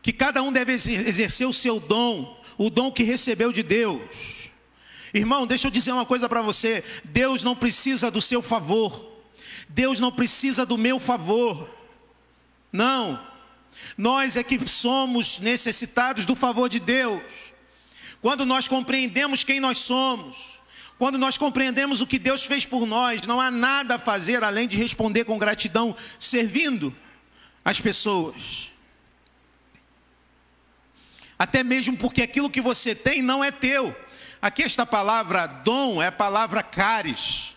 que 0.00 0.12
cada 0.12 0.42
um 0.42 0.52
deve 0.52 0.72
exercer 0.72 1.46
o 1.46 1.52
seu 1.52 1.80
dom, 1.80 2.40
o 2.56 2.70
dom 2.70 2.92
que 2.92 3.02
recebeu 3.02 3.52
de 3.52 3.64
Deus. 3.64 4.50
Irmão, 5.12 5.44
deixa 5.44 5.66
eu 5.66 5.72
dizer 5.72 5.90
uma 5.92 6.06
coisa 6.06 6.28
para 6.28 6.40
você: 6.40 6.84
Deus 7.04 7.42
não 7.42 7.56
precisa 7.56 8.12
do 8.12 8.20
seu 8.20 8.40
favor, 8.40 9.09
Deus 9.70 10.00
não 10.00 10.10
precisa 10.10 10.66
do 10.66 10.76
meu 10.76 10.98
favor. 10.98 11.70
Não, 12.72 13.24
nós 13.96 14.36
é 14.36 14.42
que 14.42 14.68
somos 14.68 15.38
necessitados 15.38 16.24
do 16.24 16.34
favor 16.34 16.68
de 16.68 16.80
Deus. 16.80 17.22
Quando 18.20 18.44
nós 18.44 18.68
compreendemos 18.68 19.44
quem 19.44 19.60
nós 19.60 19.78
somos, 19.78 20.58
quando 20.98 21.18
nós 21.18 21.38
compreendemos 21.38 22.00
o 22.00 22.06
que 22.06 22.18
Deus 22.18 22.44
fez 22.44 22.66
por 22.66 22.84
nós, 22.84 23.22
não 23.22 23.40
há 23.40 23.50
nada 23.50 23.94
a 23.94 23.98
fazer 23.98 24.44
além 24.44 24.68
de 24.68 24.76
responder 24.76 25.24
com 25.24 25.38
gratidão, 25.38 25.96
servindo 26.18 26.94
as 27.64 27.80
pessoas. 27.80 28.70
Até 31.38 31.62
mesmo 31.62 31.96
porque 31.96 32.22
aquilo 32.22 32.50
que 32.50 32.60
você 32.60 32.94
tem 32.94 33.22
não 33.22 33.42
é 33.42 33.50
teu. 33.50 33.96
Aqui 34.42 34.62
esta 34.62 34.84
palavra 34.84 35.46
dom 35.46 36.02
é 36.02 36.08
a 36.08 36.12
palavra 36.12 36.62
caris, 36.62 37.56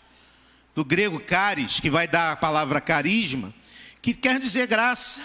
do 0.75 0.83
grego 0.83 1.19
caris, 1.19 1.79
que 1.79 1.89
vai 1.89 2.07
dar 2.07 2.31
a 2.31 2.35
palavra 2.35 2.81
carisma, 2.81 3.53
que 4.01 4.13
quer 4.13 4.39
dizer 4.39 4.67
graça. 4.67 5.21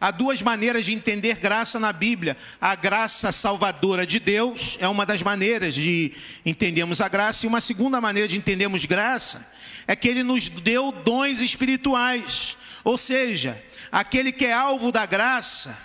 Há 0.00 0.10
duas 0.10 0.42
maneiras 0.42 0.84
de 0.84 0.92
entender 0.92 1.36
graça 1.36 1.78
na 1.78 1.92
Bíblia. 1.92 2.36
A 2.60 2.74
graça 2.74 3.30
salvadora 3.32 4.06
de 4.06 4.18
Deus 4.18 4.76
é 4.80 4.88
uma 4.88 5.06
das 5.06 5.22
maneiras 5.22 5.74
de 5.74 6.12
entendermos 6.44 7.00
a 7.00 7.08
graça, 7.08 7.46
e 7.46 7.48
uma 7.48 7.60
segunda 7.60 8.00
maneira 8.00 8.28
de 8.28 8.36
entendermos 8.36 8.84
graça 8.84 9.46
é 9.86 9.96
que 9.96 10.08
Ele 10.08 10.22
nos 10.22 10.48
deu 10.48 10.92
dons 10.92 11.40
espirituais. 11.40 12.58
Ou 12.84 12.98
seja, 12.98 13.62
aquele 13.90 14.32
que 14.32 14.46
é 14.46 14.52
alvo 14.52 14.92
da 14.92 15.06
graça 15.06 15.76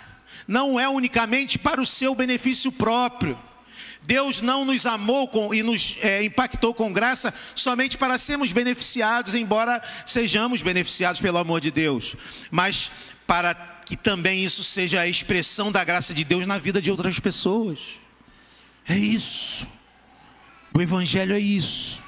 não 0.46 0.78
é 0.78 0.88
unicamente 0.88 1.58
para 1.58 1.80
o 1.80 1.86
seu 1.86 2.14
benefício 2.14 2.70
próprio. 2.70 3.38
Deus 4.06 4.40
não 4.42 4.64
nos 4.64 4.84
amou 4.84 5.26
com, 5.26 5.54
e 5.54 5.62
nos 5.62 5.96
é, 6.00 6.22
impactou 6.22 6.74
com 6.74 6.92
graça 6.92 7.32
somente 7.54 7.96
para 7.96 8.18
sermos 8.18 8.52
beneficiados, 8.52 9.34
embora 9.34 9.80
sejamos 10.04 10.60
beneficiados 10.60 11.20
pelo 11.20 11.38
amor 11.38 11.60
de 11.60 11.70
Deus, 11.70 12.14
mas 12.50 12.90
para 13.26 13.54
que 13.86 13.96
também 13.96 14.44
isso 14.44 14.62
seja 14.62 15.00
a 15.00 15.08
expressão 15.08 15.72
da 15.72 15.82
graça 15.82 16.12
de 16.12 16.22
Deus 16.22 16.46
na 16.46 16.58
vida 16.58 16.82
de 16.82 16.90
outras 16.90 17.18
pessoas. 17.18 17.78
É 18.86 18.96
isso. 18.96 19.66
O 20.74 20.82
Evangelho 20.82 21.34
é 21.34 21.40
isso. 21.40 22.02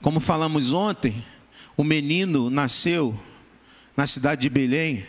Como 0.00 0.20
falamos 0.20 0.72
ontem, 0.72 1.24
o 1.76 1.82
menino 1.82 2.48
nasceu 2.50 3.20
na 3.96 4.06
cidade 4.06 4.42
de 4.42 4.48
Belém, 4.48 5.06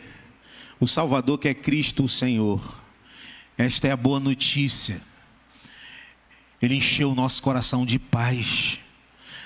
o 0.82 0.88
Salvador 0.88 1.38
que 1.38 1.48
é 1.48 1.54
Cristo 1.54 2.04
o 2.04 2.10
Senhor. 2.10 2.82
Esta 3.58 3.88
é 3.88 3.91
a 3.91 3.98
boa 3.98 4.20
notícia. 4.20 5.02
Ele 6.62 6.76
encheu 6.76 7.12
o 7.12 7.15
nosso 7.15 7.41
coração 7.41 7.86
de 7.86 7.98
paz 7.98 8.82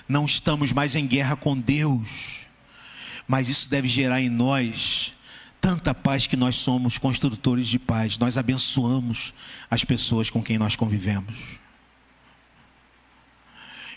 não 0.07 0.25
estamos 0.25 0.71
mais 0.71 0.95
em 0.95 1.05
guerra 1.05 1.35
com 1.35 1.57
Deus, 1.57 2.45
mas 3.27 3.49
isso 3.49 3.69
deve 3.69 3.87
gerar 3.87 4.21
em 4.21 4.29
nós 4.29 5.13
tanta 5.59 5.95
paz 5.95 6.27
que 6.27 6.37
nós 6.37 6.57
somos 6.57 6.99
construtores 6.99 7.67
de 7.67 7.79
paz, 7.79 8.19
nós 8.19 8.37
abençoamos 8.37 9.33
as 9.69 9.83
pessoas 9.83 10.29
com 10.29 10.43
quem 10.43 10.59
nós 10.59 10.75
convivemos. 10.75 11.59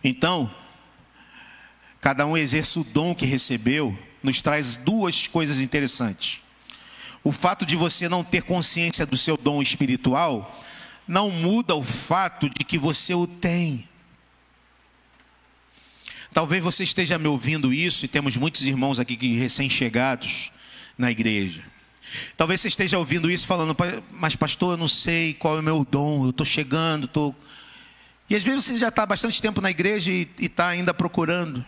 Então, 0.02 0.50
cada 2.00 2.26
um 2.26 2.38
exerce 2.38 2.78
o 2.78 2.84
dom 2.84 3.14
que 3.14 3.26
recebeu, 3.26 3.98
nos 4.22 4.40
traz 4.40 4.78
duas 4.78 5.26
coisas 5.26 5.60
interessantes. 5.60 6.40
O 7.28 7.32
fato 7.32 7.66
de 7.66 7.76
você 7.76 8.08
não 8.08 8.24
ter 8.24 8.40
consciência 8.40 9.04
do 9.04 9.14
seu 9.14 9.36
dom 9.36 9.60
espiritual 9.60 10.64
não 11.06 11.30
muda 11.30 11.74
o 11.74 11.82
fato 11.82 12.48
de 12.48 12.64
que 12.64 12.78
você 12.78 13.12
o 13.12 13.26
tem. 13.26 13.86
Talvez 16.32 16.64
você 16.64 16.84
esteja 16.84 17.18
me 17.18 17.28
ouvindo 17.28 17.70
isso, 17.70 18.06
e 18.06 18.08
temos 18.08 18.34
muitos 18.38 18.62
irmãos 18.66 18.98
aqui 18.98 19.14
recém-chegados 19.36 20.50
na 20.96 21.10
igreja. 21.10 21.62
Talvez 22.34 22.62
você 22.62 22.68
esteja 22.68 22.98
ouvindo 22.98 23.30
isso 23.30 23.46
falando, 23.46 23.76
mas 24.10 24.34
pastor, 24.34 24.72
eu 24.72 24.78
não 24.78 24.88
sei 24.88 25.34
qual 25.34 25.58
é 25.58 25.60
o 25.60 25.62
meu 25.62 25.84
dom, 25.84 26.24
eu 26.24 26.30
estou 26.30 26.46
chegando, 26.46 27.04
estou. 27.04 27.36
E 28.30 28.34
às 28.34 28.42
vezes 28.42 28.64
você 28.64 28.76
já 28.78 28.88
está 28.88 29.04
bastante 29.04 29.42
tempo 29.42 29.60
na 29.60 29.70
igreja 29.70 30.10
e 30.10 30.26
está 30.38 30.68
ainda 30.68 30.94
procurando. 30.94 31.62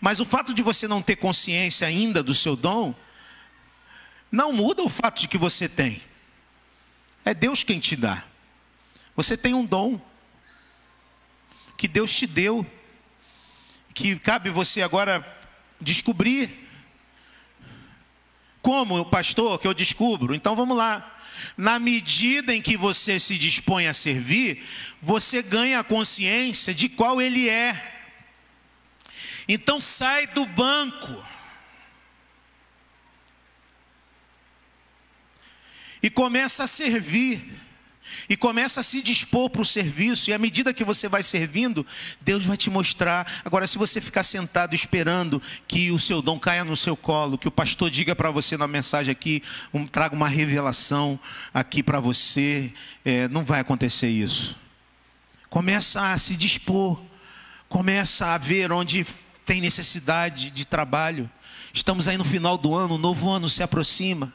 Mas 0.00 0.18
o 0.18 0.24
fato 0.24 0.52
de 0.52 0.64
você 0.64 0.88
não 0.88 1.00
ter 1.00 1.14
consciência 1.14 1.86
ainda 1.86 2.24
do 2.24 2.34
seu 2.34 2.56
dom, 2.56 2.92
não 4.30 4.52
muda 4.52 4.82
o 4.82 4.88
fato 4.88 5.20
de 5.20 5.28
que 5.28 5.38
você 5.38 5.68
tem. 5.68 6.02
É 7.24 7.34
Deus 7.34 7.62
quem 7.62 7.80
te 7.80 7.96
dá. 7.96 8.24
Você 9.16 9.36
tem 9.36 9.54
um 9.54 9.66
dom 9.66 10.00
que 11.76 11.88
Deus 11.88 12.14
te 12.14 12.26
deu 12.26 12.66
que 13.94 14.18
cabe 14.18 14.50
você 14.50 14.82
agora 14.82 15.26
descobrir 15.80 16.68
Como, 18.62 19.04
pastor, 19.06 19.58
que 19.58 19.66
eu 19.66 19.74
descubro? 19.74 20.34
Então 20.34 20.54
vamos 20.54 20.76
lá. 20.76 21.18
Na 21.56 21.78
medida 21.78 22.54
em 22.54 22.60
que 22.60 22.76
você 22.76 23.18
se 23.18 23.38
dispõe 23.38 23.86
a 23.86 23.94
servir, 23.94 24.62
você 25.00 25.42
ganha 25.42 25.80
a 25.80 25.84
consciência 25.84 26.74
de 26.74 26.88
qual 26.88 27.22
ele 27.22 27.48
é. 27.48 28.02
Então 29.48 29.80
sai 29.80 30.26
do 30.26 30.44
banco. 30.44 31.29
E 36.02 36.08
começa 36.08 36.64
a 36.64 36.66
servir 36.66 37.60
e 38.28 38.36
começa 38.36 38.80
a 38.80 38.82
se 38.82 39.02
dispor 39.02 39.50
para 39.50 39.62
o 39.62 39.66
serviço, 39.66 40.30
e 40.30 40.32
à 40.32 40.38
medida 40.38 40.74
que 40.74 40.84
você 40.84 41.08
vai 41.08 41.22
servindo, 41.22 41.86
Deus 42.20 42.44
vai 42.44 42.56
te 42.56 42.70
mostrar. 42.70 43.26
Agora, 43.44 43.66
se 43.66 43.78
você 43.78 44.00
ficar 44.00 44.22
sentado 44.22 44.74
esperando 44.74 45.40
que 45.66 45.90
o 45.90 45.98
seu 45.98 46.22
dom 46.22 46.38
caia 46.38 46.64
no 46.64 46.76
seu 46.76 46.96
colo, 46.96 47.38
que 47.38 47.48
o 47.48 47.52
pastor 47.52 47.90
diga 47.90 48.14
para 48.14 48.30
você 48.30 48.56
na 48.56 48.66
mensagem 48.66 49.12
aqui, 49.12 49.42
um, 49.72 49.86
traga 49.86 50.14
uma 50.14 50.28
revelação 50.28 51.18
aqui 51.52 51.82
para 51.82 52.00
você, 52.00 52.72
é, 53.04 53.28
não 53.28 53.44
vai 53.44 53.60
acontecer 53.60 54.08
isso. 54.08 54.56
Começa 55.48 56.12
a 56.12 56.18
se 56.18 56.36
dispor, 56.36 57.00
começa 57.68 58.26
a 58.26 58.38
ver 58.38 58.70
onde 58.72 59.04
tem 59.44 59.60
necessidade 59.60 60.50
de 60.50 60.64
trabalho. 60.64 61.28
Estamos 61.72 62.06
aí 62.06 62.16
no 62.16 62.24
final 62.24 62.56
do 62.56 62.74
ano, 62.74 62.94
o 62.94 62.98
novo 62.98 63.28
ano 63.28 63.48
se 63.48 63.62
aproxima 63.62 64.32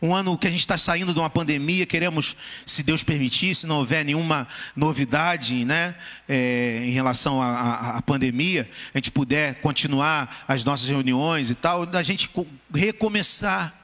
um 0.00 0.14
ano 0.14 0.36
que 0.36 0.46
a 0.46 0.50
gente 0.50 0.60
está 0.60 0.76
saindo 0.76 1.12
de 1.12 1.18
uma 1.18 1.30
pandemia, 1.30 1.86
queremos, 1.86 2.36
se 2.64 2.82
Deus 2.82 3.02
permitir, 3.02 3.54
se 3.54 3.66
não 3.66 3.78
houver 3.78 4.04
nenhuma 4.04 4.46
novidade 4.74 5.64
né, 5.64 5.94
é, 6.28 6.82
em 6.84 6.90
relação 6.90 7.40
à, 7.40 8.00
pandemia, 8.02 8.68
a 8.94 8.98
gente 8.98 9.10
puder 9.10 9.56
continuar 9.56 10.44
as 10.46 10.64
nossas 10.64 10.88
reuniões 10.88 11.50
e 11.50 11.54
tal, 11.54 11.88
a 11.92 12.02
gente 12.02 12.30
recomeçar. 12.72 13.74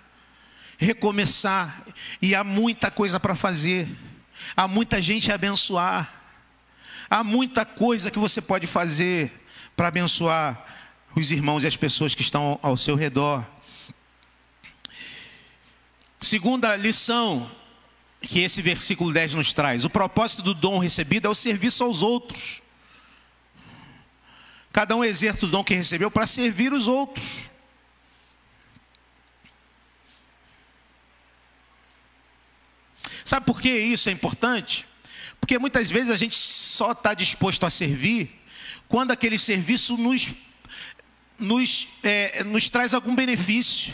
Recomeçar. 0.79 1.85
E 2.21 2.35
há 2.35 2.45
muita 2.45 2.91
coisa 2.91 3.19
para 3.19 3.35
fazer, 3.35 3.89
há 4.57 4.67
muita 4.67 5.01
gente 5.01 5.31
a 5.31 5.37
abençoar, 5.37 6.13
há 7.09 7.23
muita 7.23 7.65
coisa 7.65 8.11
que 8.11 8.19
você 8.19 8.41
pode 8.41 8.67
fazer 8.67 9.31
para 9.77 9.89
abençoar 9.89 10.65
os 11.15 11.31
irmãos 11.31 11.65
e 11.65 11.67
as 11.67 11.77
pessoas 11.77 12.15
que 12.15 12.23
estão 12.23 12.59
ao 12.63 12.77
seu 12.77 12.97
redor. 12.97 13.45
Segunda 16.23 16.77
lição 16.77 17.51
que 18.21 18.39
esse 18.39 18.63
versículo 18.63 19.13
10 19.13 19.35
nos 19.35 19.53
traz: 19.53 19.85
o 19.85 19.91
propósito 19.91 20.41
do 20.41 20.55
dom 20.55 20.79
recebido 20.79 21.27
é 21.27 21.29
o 21.29 21.35
serviço 21.35 21.83
aos 21.83 22.01
outros. 22.01 22.63
Cada 24.73 24.95
um 24.95 25.03
exerce 25.03 25.45
o 25.45 25.49
dom 25.49 25.65
que 25.65 25.75
recebeu 25.75 26.13
para 26.13 26.25
servir 26.25 26.73
os 26.73 26.87
outros. 26.87 27.51
Sabe 33.25 33.45
por 33.45 33.61
que 33.61 33.69
isso 33.69 34.09
é 34.09 34.13
importante? 34.13 34.87
Porque 35.41 35.59
muitas 35.59 35.91
vezes 35.91 36.11
a 36.11 36.17
gente 36.17 36.37
só 36.37 36.93
está 36.93 37.15
disposto 37.15 37.67
a 37.67 37.71
servir 37.71 38.31
quando 38.87 39.11
aquele 39.11 39.39
serviço 39.39 39.97
nos, 39.97 40.31
nos, 41.37 41.89
é, 42.05 42.45
nos 42.45 42.69
traz 42.69 42.95
algum 42.95 43.15
benefício. 43.15 43.93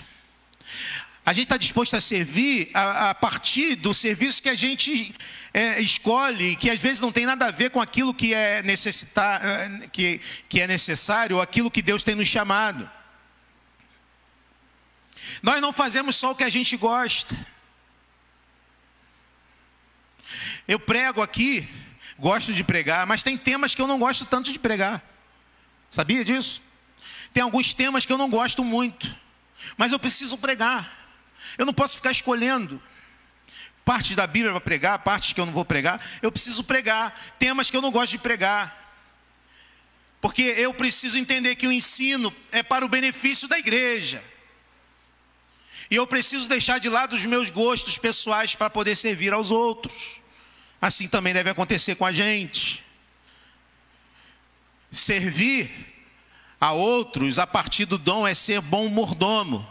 A 1.28 1.34
gente 1.34 1.42
está 1.42 1.58
disposto 1.58 1.94
a 1.94 2.00
servir 2.00 2.70
a, 2.72 3.10
a, 3.10 3.14
partir 3.14 3.74
do 3.74 3.92
serviço 3.92 4.42
que 4.42 4.48
a 4.48 4.54
gente 4.54 5.14
é, 5.52 5.78
escolhe, 5.78 6.56
que 6.56 6.70
às 6.70 6.80
vezes 6.80 7.02
não 7.02 7.12
tem 7.12 7.26
nada 7.26 7.48
a 7.48 7.50
ver 7.50 7.68
com 7.68 7.82
aquilo 7.82 8.14
que 8.14 8.32
é, 8.32 8.62
necessitar, 8.62 9.44
é, 9.44 9.88
que, 9.88 10.22
que 10.48 10.58
é 10.58 10.66
necessário, 10.66 11.36
ou 11.36 11.42
aquilo 11.42 11.70
que 11.70 11.82
Deus 11.82 12.02
tem 12.02 12.14
nos 12.14 12.28
chamado. 12.28 12.90
Nós 15.42 15.60
não 15.60 15.70
fazemos 15.70 16.16
só 16.16 16.30
o 16.30 16.34
que 16.34 16.44
a 16.44 16.48
gente 16.48 16.74
gosta. 16.78 17.36
Eu 20.66 20.80
prego 20.80 21.20
aqui, 21.20 21.68
gosto 22.18 22.54
de 22.54 22.64
pregar, 22.64 23.06
mas 23.06 23.22
tem 23.22 23.36
temas 23.36 23.74
que 23.74 23.82
eu 23.82 23.86
não 23.86 23.98
gosto 23.98 24.24
tanto 24.24 24.50
de 24.50 24.58
pregar. 24.58 25.04
Sabia 25.90 26.24
disso? 26.24 26.62
Tem 27.34 27.42
alguns 27.42 27.74
temas 27.74 28.06
que 28.06 28.12
eu 28.14 28.16
não 28.16 28.30
gosto 28.30 28.64
muito, 28.64 29.14
mas 29.76 29.92
eu 29.92 29.98
preciso 29.98 30.38
pregar. 30.38 30.96
Eu 31.56 31.64
não 31.64 31.72
posso 31.72 31.96
ficar 31.96 32.10
escolhendo 32.10 32.80
partes 33.88 34.14
da 34.14 34.26
Bíblia 34.26 34.52
para 34.52 34.60
pregar, 34.60 34.98
partes 34.98 35.32
que 35.32 35.40
eu 35.40 35.46
não 35.46 35.52
vou 35.54 35.64
pregar. 35.64 35.98
Eu 36.20 36.30
preciso 36.30 36.62
pregar 36.62 37.18
temas 37.38 37.70
que 37.70 37.76
eu 37.76 37.80
não 37.80 37.90
gosto 37.90 38.10
de 38.10 38.18
pregar. 38.18 38.76
Porque 40.20 40.42
eu 40.42 40.74
preciso 40.74 41.16
entender 41.16 41.56
que 41.56 41.66
o 41.66 41.72
ensino 41.72 42.30
é 42.52 42.62
para 42.62 42.84
o 42.84 42.88
benefício 42.88 43.48
da 43.48 43.58
igreja. 43.58 44.22
E 45.90 45.96
eu 45.96 46.06
preciso 46.06 46.46
deixar 46.46 46.78
de 46.78 46.90
lado 46.90 47.14
os 47.16 47.24
meus 47.24 47.48
gostos 47.48 47.96
pessoais 47.96 48.54
para 48.54 48.68
poder 48.68 48.94
servir 48.94 49.32
aos 49.32 49.50
outros. 49.50 50.20
Assim 50.82 51.08
também 51.08 51.32
deve 51.32 51.48
acontecer 51.48 51.94
com 51.94 52.04
a 52.04 52.12
gente. 52.12 52.84
Servir 54.90 55.70
a 56.60 56.72
outros 56.72 57.38
a 57.38 57.46
partir 57.46 57.86
do 57.86 57.96
dom 57.96 58.28
é 58.28 58.34
ser 58.34 58.60
bom 58.60 58.86
mordomo. 58.90 59.66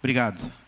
Obrigado 0.00 0.63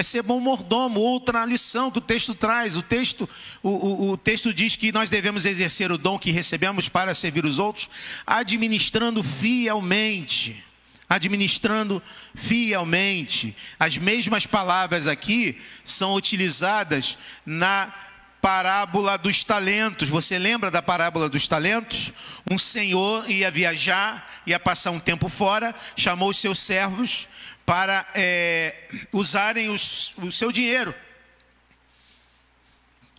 é 0.00 0.02
ser 0.02 0.22
bom 0.22 0.40
mordomo. 0.40 0.98
Outra 0.98 1.44
lição 1.44 1.90
que 1.90 1.98
o 1.98 2.00
texto 2.02 2.34
traz. 2.34 2.76
O 2.76 2.82
texto, 2.82 3.28
o, 3.62 3.68
o, 3.68 4.10
o, 4.10 4.16
texto 4.16 4.52
diz 4.52 4.74
que 4.74 4.90
nós 4.90 5.10
devemos 5.10 5.44
exercer 5.44 5.92
o 5.92 5.98
dom 5.98 6.18
que 6.18 6.30
recebemos 6.30 6.88
para 6.88 7.14
servir 7.14 7.44
os 7.44 7.58
outros, 7.58 7.88
administrando 8.26 9.22
fielmente. 9.22 10.64
Administrando 11.08 12.02
fielmente. 12.34 13.54
As 13.78 13.98
mesmas 13.98 14.46
palavras 14.46 15.06
aqui 15.06 15.60
são 15.84 16.14
utilizadas 16.14 17.18
na 17.44 17.92
parábola 18.40 19.18
dos 19.18 19.44
talentos. 19.44 20.08
Você 20.08 20.38
lembra 20.38 20.70
da 20.70 20.80
parábola 20.80 21.28
dos 21.28 21.46
talentos? 21.46 22.12
Um 22.50 22.58
senhor 22.58 23.30
ia 23.30 23.50
viajar, 23.50 24.26
ia 24.46 24.58
passar 24.58 24.92
um 24.92 25.00
tempo 25.00 25.28
fora, 25.28 25.74
chamou 25.94 26.30
os 26.30 26.38
seus 26.38 26.58
servos 26.58 27.28
para 27.70 28.04
é, 28.16 28.74
usarem 29.12 29.68
os, 29.68 30.12
o 30.16 30.32
seu 30.32 30.50
dinheiro. 30.50 30.92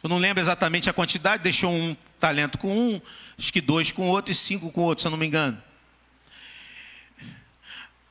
Eu 0.04 0.10
não 0.10 0.18
lembro 0.18 0.44
exatamente 0.44 0.90
a 0.90 0.94
quantidade, 0.94 1.42
deixou 1.42 1.72
um 1.72 1.96
talento 2.20 2.58
com 2.58 2.78
um, 2.78 3.02
acho 3.40 3.54
que 3.54 3.62
dois 3.62 3.94
com 3.94 4.10
outro 4.10 4.34
e 4.34 4.36
cinco 4.36 4.70
com 4.70 4.82
outro, 4.82 5.04
se 5.04 5.08
eu 5.08 5.12
não 5.12 5.18
me 5.18 5.26
engano. 5.26 5.64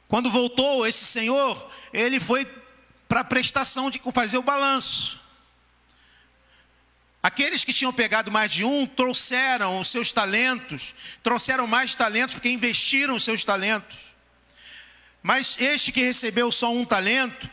Quando 0.09 0.31
voltou 0.31 0.87
esse 0.87 1.05
senhor, 1.05 1.71
ele 1.93 2.19
foi 2.19 2.49
para 3.07 3.21
a 3.21 3.25
prestação 3.25 3.91
de 3.91 4.01
fazer 4.11 4.39
o 4.39 4.43
balanço. 4.43 5.21
Aqueles 7.23 7.65
que 7.65 7.75
tinham 7.75 7.93
pegado 7.93 8.31
mais 8.31 8.51
de 8.51 8.65
um 8.65 8.87
trouxeram 8.87 9.79
os 9.79 9.89
seus 9.89 10.11
talentos, 10.11 10.95
trouxeram 11.23 11.67
mais 11.67 11.95
talentos 11.95 12.35
porque 12.35 12.49
investiram 12.49 13.17
os 13.17 13.25
seus 13.25 13.45
talentos. 13.45 14.10
Mas 15.23 15.57
este 15.61 15.93
que 15.93 16.03
recebeu 16.03 16.51
só 16.51 16.73
um 16.73 16.85
talento, 16.85 17.49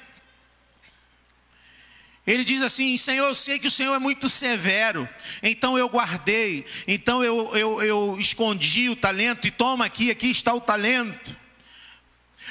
ele 2.26 2.43
diz 2.43 2.61
assim: 2.61 2.97
Senhor, 2.97 3.28
eu 3.28 3.36
sei 3.36 3.59
que 3.59 3.68
o 3.68 3.72
Senhor 3.72 3.95
é 3.95 3.99
muito 3.99 4.30
severo, 4.30 5.07
então 5.41 5.78
eu 5.78 5.88
guardei, 5.88 6.65
então 6.88 7.24
eu, 7.24 7.55
eu, 7.55 7.82
eu 7.82 8.18
escondi 8.20 8.89
o 8.89 8.95
talento, 8.95 9.47
e 9.47 9.51
toma 9.51 9.86
aqui, 9.86 10.11
aqui 10.11 10.28
está 10.30 10.53
o 10.53 10.61
talento. 10.61 11.36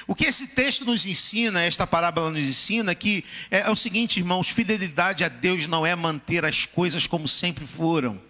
O 0.07 0.15
que 0.15 0.27
esse 0.27 0.49
texto 0.49 0.85
nos 0.85 1.05
ensina, 1.05 1.63
esta 1.63 1.87
parábola 1.87 2.31
nos 2.31 2.47
ensina, 2.47 2.95
que 2.95 3.25
é, 3.51 3.61
é 3.61 3.71
o 3.71 3.77
seguinte, 3.77 4.19
irmãos: 4.19 4.49
fidelidade 4.49 5.25
a 5.25 5.29
Deus 5.29 5.67
não 5.67 5.85
é 5.85 5.95
manter 5.95 6.45
as 6.45 6.65
coisas 6.65 7.07
como 7.07 7.27
sempre 7.27 7.67
foram. 7.67 8.21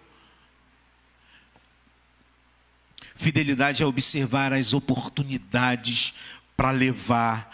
Fidelidade 3.15 3.81
é 3.81 3.85
observar 3.85 4.53
as 4.53 4.73
oportunidades 4.73 6.13
para 6.57 6.71
levar 6.71 7.49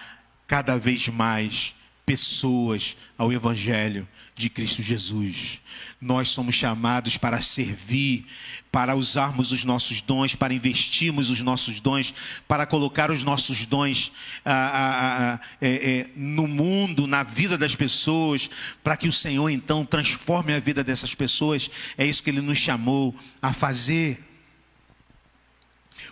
cada 0.47 0.77
vez 0.77 1.09
mais 1.09 1.75
pessoas 2.05 2.97
ao 3.17 3.31
Evangelho 3.31 4.07
de 4.35 4.49
Cristo 4.49 4.81
Jesus. 4.81 5.61
Nós 6.01 6.29
somos 6.29 6.55
chamados 6.55 7.17
para 7.17 7.39
servir, 7.41 8.25
para 8.71 8.95
usarmos 8.95 9.51
os 9.51 9.63
nossos 9.63 10.01
dons, 10.01 10.35
para 10.35 10.53
investirmos 10.53 11.29
os 11.29 11.41
nossos 11.41 11.79
dons, 11.79 12.13
para 12.47 12.65
colocar 12.65 13.11
os 13.11 13.23
nossos 13.23 13.65
dons 13.65 14.11
é, 14.43 15.39
é, 15.61 16.07
no 16.15 16.47
mundo, 16.47 17.07
na 17.07 17.23
vida 17.23 17.57
das 17.57 17.75
pessoas, 17.75 18.49
para 18.83 18.97
que 18.97 19.07
o 19.07 19.13
Senhor 19.13 19.49
então 19.49 19.85
transforme 19.85 20.53
a 20.53 20.59
vida 20.59 20.83
dessas 20.83 21.13
pessoas. 21.13 21.69
É 21.97 22.05
isso 22.05 22.23
que 22.23 22.29
Ele 22.29 22.41
nos 22.41 22.57
chamou 22.57 23.15
a 23.41 23.53
fazer. 23.53 24.23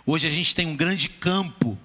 Hoje 0.06 0.26
a 0.26 0.30
gente 0.30 0.54
tem 0.54 0.66
um 0.66 0.76
grande 0.76 1.08
campo 1.08 1.78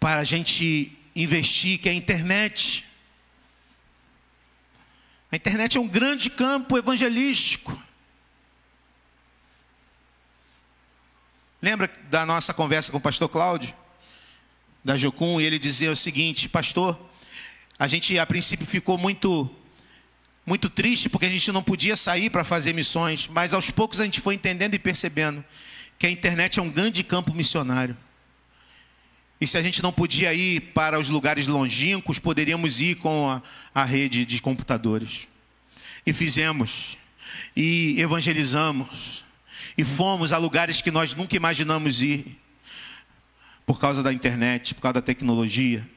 para 0.00 0.20
a 0.20 0.24
gente 0.24 0.98
investir, 1.14 1.78
que 1.78 1.88
é 1.88 1.92
a 1.92 1.94
internet. 1.94 2.86
A 5.30 5.36
internet 5.36 5.76
é 5.76 5.80
um 5.80 5.86
grande 5.86 6.30
campo 6.30 6.76
evangelístico. 6.76 7.80
Lembra 11.62 11.88
da 12.08 12.24
nossa 12.24 12.54
conversa 12.54 12.90
com 12.90 12.96
o 12.96 13.00
pastor 13.00 13.28
Cláudio, 13.28 13.74
da 14.82 14.96
Jocum, 14.96 15.38
e 15.38 15.44
ele 15.44 15.58
dizia 15.58 15.92
o 15.92 15.96
seguinte: 15.96 16.48
Pastor, 16.48 16.98
A 17.78 17.86
gente 17.86 18.18
a 18.18 18.26
princípio 18.26 18.66
ficou 18.66 18.98
muito 18.98 19.48
muito 20.44 20.68
triste 20.68 21.08
porque 21.08 21.26
a 21.26 21.30
gente 21.30 21.52
não 21.52 21.62
podia 21.62 21.96
sair 21.96 22.28
para 22.28 22.42
fazer 22.42 22.72
missões, 22.72 23.28
mas 23.28 23.54
aos 23.54 23.70
poucos 23.70 24.00
a 24.00 24.04
gente 24.04 24.20
foi 24.20 24.34
entendendo 24.34 24.74
e 24.74 24.78
percebendo 24.78 25.44
que 25.98 26.06
a 26.06 26.10
internet 26.10 26.58
é 26.58 26.62
um 26.62 26.70
grande 26.70 27.04
campo 27.04 27.32
missionário. 27.34 27.96
E 29.40 29.46
se 29.46 29.56
a 29.56 29.62
gente 29.62 29.82
não 29.82 29.90
podia 29.90 30.34
ir 30.34 30.60
para 30.74 30.98
os 30.98 31.08
lugares 31.08 31.46
longínquos, 31.46 32.18
poderíamos 32.18 32.80
ir 32.80 32.96
com 32.96 33.30
a, 33.30 33.42
a 33.74 33.84
rede 33.84 34.26
de 34.26 34.42
computadores. 34.42 35.26
E 36.04 36.12
fizemos, 36.12 36.98
e 37.56 37.94
evangelizamos, 37.98 39.24
e 39.78 39.84
fomos 39.84 40.32
a 40.32 40.38
lugares 40.38 40.82
que 40.82 40.90
nós 40.90 41.14
nunca 41.14 41.36
imaginamos 41.36 42.02
ir, 42.02 42.38
por 43.64 43.78
causa 43.78 44.02
da 44.02 44.12
internet, 44.12 44.74
por 44.74 44.82
causa 44.82 44.94
da 44.94 45.02
tecnologia. 45.02 45.88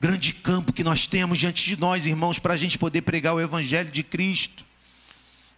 Grande 0.00 0.32
campo 0.32 0.72
que 0.72 0.82
nós 0.82 1.06
temos 1.06 1.38
diante 1.38 1.64
de 1.64 1.78
nós, 1.78 2.06
irmãos, 2.06 2.38
para 2.38 2.54
a 2.54 2.56
gente 2.56 2.78
poder 2.78 3.02
pregar 3.02 3.34
o 3.34 3.40
Evangelho 3.40 3.90
de 3.90 4.02
Cristo. 4.02 4.64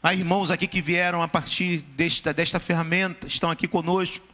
Há 0.03 0.13
irmãos 0.13 0.51
aqui 0.51 0.67
que 0.67 0.83
vieram 0.83 1.23
a 1.23 1.29
partir 1.29 1.83
desta, 1.97 2.35
desta 2.35 2.59
ferramenta, 2.59 3.27
estão 3.27 3.51
aqui 3.51 3.69
conosco. 3.69 4.34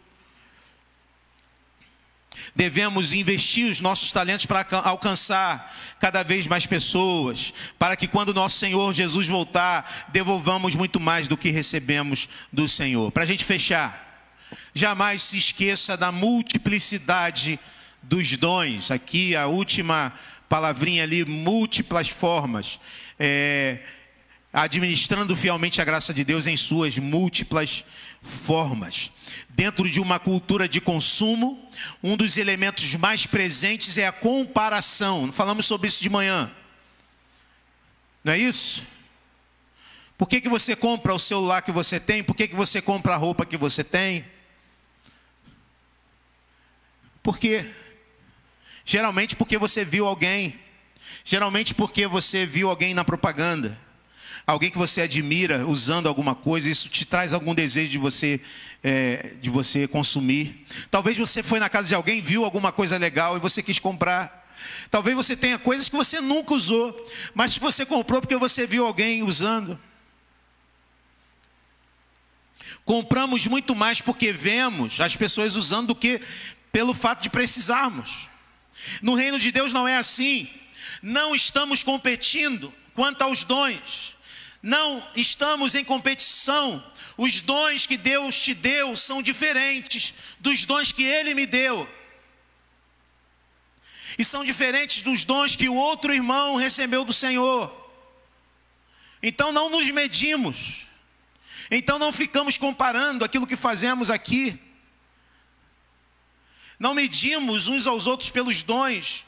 Devemos 2.55 3.13
investir 3.13 3.71
os 3.71 3.81
nossos 3.81 4.13
talentos 4.13 4.47
para 4.47 4.67
alcançar 4.85 5.75
cada 5.99 6.23
vez 6.23 6.47
mais 6.47 6.67
pessoas, 6.67 7.53
para 7.79 7.97
que 7.97 8.09
quando 8.09 8.35
nosso 8.35 8.59
Senhor 8.59 8.93
Jesus 8.93 9.27
voltar, 9.27 10.09
devolvamos 10.09 10.75
muito 10.75 10.99
mais 11.01 11.29
do 11.29 11.37
que 11.37 11.51
recebemos 11.51 12.29
do 12.53 12.69
Senhor. 12.69 13.11
Para 13.11 13.23
a 13.23 13.27
gente 13.27 13.45
fechar, 13.45 14.29
jamais 14.75 15.23
se 15.23 15.39
esqueça 15.39 15.97
da 15.97 16.11
multiplicidade 16.13 17.59
dos 18.03 18.37
dons. 18.37 18.91
Aqui 18.91 19.37
a 19.37 19.47
última 19.47 20.13
palavrinha 20.49 21.05
ali, 21.05 21.25
múltiplas 21.25 22.09
formas. 22.09 22.81
É, 23.19 23.79
administrando 24.53 25.37
fielmente 25.37 25.81
a 25.81 25.85
graça 25.85 26.13
de 26.13 26.25
Deus 26.25 26.47
em 26.47 26.57
suas 26.57 26.99
múltiplas 26.99 27.85
formas. 28.23 29.13
Dentro 29.49 29.89
de 29.91 30.01
uma 30.01 30.19
cultura 30.19 30.69
de 30.69 30.81
consumo, 30.81 31.69
um 32.03 32.17
dos 32.17 32.37
elementos 32.37 32.95
mais 32.97 33.27
presentes 33.27 33.99
é 33.99 34.07
a 34.07 34.13
comparação. 34.13 35.33
Falamos 35.33 35.67
sobre 35.67 35.89
isso 35.89 36.03
de 36.03 36.11
manhã. 36.11 36.51
Não 38.23 38.33
é 38.33 38.39
isso? 38.39 38.85
Por 40.19 40.29
que, 40.29 40.41
que 40.41 40.49
você 40.49 40.77
compra 40.77 41.15
o 41.15 41.19
celular 41.19 41.63
que 41.63 41.73
você 41.73 41.99
tem? 41.99 42.23
Por 42.23 42.37
que, 42.37 42.49
que 42.49 42.55
você 42.55 42.83
compra 42.83 43.15
a 43.15 43.17
roupa 43.17 43.47
que 43.47 43.57
você 43.57 43.83
tem? 43.83 44.25
Porque 47.23 47.71
geralmente 48.85 49.37
porque 49.37 49.57
você 49.57 49.85
viu 49.85 50.07
alguém, 50.07 50.59
geralmente 51.25 51.75
porque 51.75 52.07
você 52.07 52.45
viu 52.45 52.69
alguém 52.69 52.93
na 52.93 53.05
propaganda 53.05 53.79
alguém 54.51 54.71
que 54.71 54.79
você 54.79 55.03
admira 55.03 55.67
usando 55.67 56.09
alguma 56.09 56.35
coisa, 56.35 56.69
isso 56.69 56.89
te 56.89 57.05
traz 57.05 57.33
algum 57.33 57.55
desejo 57.55 57.91
de 57.91 57.99
você, 57.99 58.41
é, 58.83 59.35
de 59.41 59.49
você 59.49 59.87
consumir. 59.87 60.67
Talvez 60.91 61.17
você 61.17 61.43
foi 61.43 61.61
na 61.61 61.69
casa 61.69 61.89
de 61.89 61.95
alguém, 61.95 62.21
viu 62.21 62.45
alguma 62.45 62.73
coisa 62.73 62.97
legal 62.99 63.37
e 63.37 63.41
você 63.41 63.63
quis 63.63 63.79
comprar. 63.79 64.41
Talvez 64.91 65.17
você 65.17 65.37
tenha 65.37 65.59
coisas 65.59 65.89
que 65.89 65.97
você 65.97 66.21
nunca 66.21 66.53
usou, 66.53 66.95
mas 67.35 67.55
que 67.55 67.61
você 67.61 67.87
comprou 67.87 68.21
porque 68.21 68.37
você 68.37 68.67
viu 68.67 68.87
alguém 68.87 69.23
usando. 69.23 69.79
Compramos 72.85 73.47
muito 73.47 73.75
mais 73.75 74.01
porque 74.01 74.33
vemos 74.33 75.01
as 75.01 75.15
pessoas 75.15 75.55
usando 75.55 75.89
do 75.89 75.95
que 75.95 76.21
pelo 76.73 76.93
fato 76.93 77.23
de 77.23 77.31
precisarmos. 77.31 78.29
No 79.01 79.15
reino 79.15 79.39
de 79.39 79.53
Deus 79.53 79.73
não 79.73 79.87
é 79.87 79.97
assim. 79.97 80.49
Não 81.03 81.35
estamos 81.35 81.83
competindo 81.83 82.75
quanto 82.95 83.23
aos 83.23 83.45
dons. 83.45 84.17
Não 84.63 85.07
estamos 85.15 85.75
em 85.75 85.85
competição. 85.85 86.85
Os 87.17 87.41
dons 87.41 87.87
que 87.87 87.97
Deus 87.97 88.39
te 88.39 88.53
deu 88.55 88.95
são 88.95 89.23
diferentes 89.23 90.15
dos 90.39 90.65
dons 90.65 90.93
que 90.93 91.03
Ele 91.03 91.35
me 91.35 91.47
deu. 91.47 91.89
E 94.19 94.25
são 94.25 94.45
diferentes 94.45 95.03
dos 95.03 95.25
dons 95.25 95.57
que 95.57 95.69
o 95.69 95.75
outro 95.75 96.13
irmão 96.13 96.57
recebeu 96.57 97.05
do 97.05 97.13
Senhor. 97.13 97.75
Então 99.23 99.53
não 99.53 99.71
nos 99.71 99.91
medimos. 99.91 100.87
Então 101.71 101.99
não 101.99 102.13
ficamos 102.13 102.59
comparando 102.59 103.25
aquilo 103.25 103.47
que 103.47 103.57
fazemos 103.57 104.11
aqui. 104.11 104.61
Não 106.79 106.95
medimos 106.95 107.69
uns 107.69 107.87
aos 107.87 108.07
outros 108.07 108.31
pelos 108.31 108.63
dons 108.63 109.25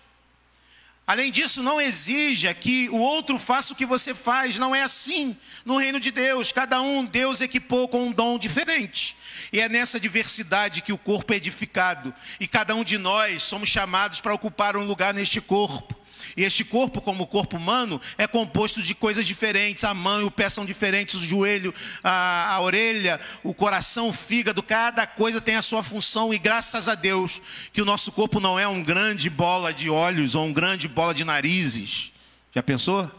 Além 1.12 1.30
disso, 1.30 1.62
não 1.62 1.78
exija 1.78 2.54
que 2.54 2.88
o 2.88 2.96
outro 2.96 3.38
faça 3.38 3.74
o 3.74 3.76
que 3.76 3.84
você 3.84 4.14
faz, 4.14 4.58
não 4.58 4.74
é 4.74 4.82
assim 4.82 5.36
no 5.62 5.76
reino 5.76 6.00
de 6.00 6.10
Deus. 6.10 6.52
Cada 6.52 6.80
um 6.80 7.04
Deus 7.04 7.42
equipou 7.42 7.86
com 7.86 8.06
um 8.06 8.10
dom 8.10 8.38
diferente. 8.38 9.14
E 9.52 9.60
é 9.60 9.68
nessa 9.68 10.00
diversidade 10.00 10.80
que 10.80 10.90
o 10.90 10.96
corpo 10.96 11.34
é 11.34 11.36
edificado. 11.36 12.14
E 12.40 12.48
cada 12.48 12.74
um 12.74 12.82
de 12.82 12.96
nós 12.96 13.42
somos 13.42 13.68
chamados 13.68 14.22
para 14.22 14.32
ocupar 14.32 14.74
um 14.74 14.86
lugar 14.86 15.12
neste 15.12 15.38
corpo. 15.38 15.94
E 16.36 16.42
este 16.42 16.64
corpo, 16.64 17.00
como 17.00 17.24
o 17.24 17.26
corpo 17.26 17.56
humano, 17.56 18.00
é 18.16 18.26
composto 18.26 18.82
de 18.82 18.94
coisas 18.94 19.26
diferentes. 19.26 19.84
A 19.84 19.92
mão 19.92 20.20
e 20.20 20.24
o 20.24 20.30
pé 20.30 20.48
são 20.48 20.64
diferentes, 20.64 21.14
o 21.14 21.24
joelho, 21.24 21.74
a, 22.02 22.54
a 22.54 22.60
orelha, 22.60 23.20
o 23.42 23.52
coração, 23.52 24.08
o 24.08 24.12
fígado, 24.12 24.62
cada 24.62 25.06
coisa 25.06 25.40
tem 25.40 25.56
a 25.56 25.62
sua 25.62 25.82
função. 25.82 26.32
E 26.32 26.38
graças 26.38 26.88
a 26.88 26.94
Deus 26.94 27.42
que 27.72 27.82
o 27.82 27.84
nosso 27.84 28.12
corpo 28.12 28.40
não 28.40 28.58
é 28.58 28.66
um 28.66 28.82
grande 28.82 29.28
bola 29.28 29.72
de 29.72 29.90
olhos 29.90 30.34
ou 30.34 30.46
um 30.46 30.52
grande 30.52 30.88
bola 30.88 31.14
de 31.14 31.24
narizes. 31.24 32.12
Já 32.54 32.62
pensou? 32.62 33.10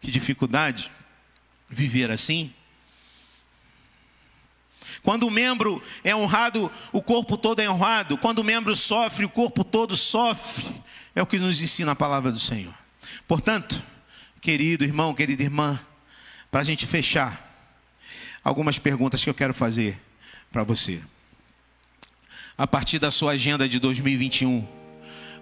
Que 0.00 0.10
dificuldade 0.10 0.90
viver 1.68 2.10
assim? 2.10 2.52
Quando 5.02 5.26
o 5.26 5.30
membro 5.30 5.82
é 6.04 6.14
honrado, 6.14 6.70
o 6.92 7.02
corpo 7.02 7.36
todo 7.36 7.60
é 7.60 7.70
honrado. 7.70 8.18
Quando 8.18 8.40
o 8.40 8.44
membro 8.44 8.74
sofre, 8.76 9.24
o 9.24 9.30
corpo 9.30 9.64
todo 9.64 9.96
sofre. 9.96 10.82
É 11.14 11.22
o 11.22 11.26
que 11.26 11.38
nos 11.38 11.60
ensina 11.60 11.92
a 11.92 11.96
palavra 11.96 12.30
do 12.30 12.38
Senhor. 12.38 12.74
Portanto, 13.26 13.82
querido 14.40 14.84
irmão, 14.84 15.14
querida 15.14 15.42
irmã, 15.42 15.78
para 16.50 16.60
a 16.60 16.64
gente 16.64 16.86
fechar, 16.86 17.48
algumas 18.42 18.78
perguntas 18.78 19.22
que 19.22 19.30
eu 19.30 19.34
quero 19.34 19.54
fazer 19.54 20.00
para 20.50 20.64
você. 20.64 21.00
A 22.56 22.66
partir 22.66 22.98
da 22.98 23.10
sua 23.10 23.32
agenda 23.32 23.68
de 23.68 23.78
2021, 23.78 24.66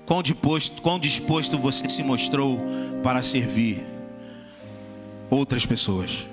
quão 0.07 0.23
disposto, 0.23 0.81
quão 0.83 0.99
disposto 0.99 1.59
você 1.59 1.89
se 1.89 2.03
mostrou 2.03 2.61
para 3.03 3.23
servir 3.23 3.85
outras 5.31 5.67
pessoas? 5.67 6.29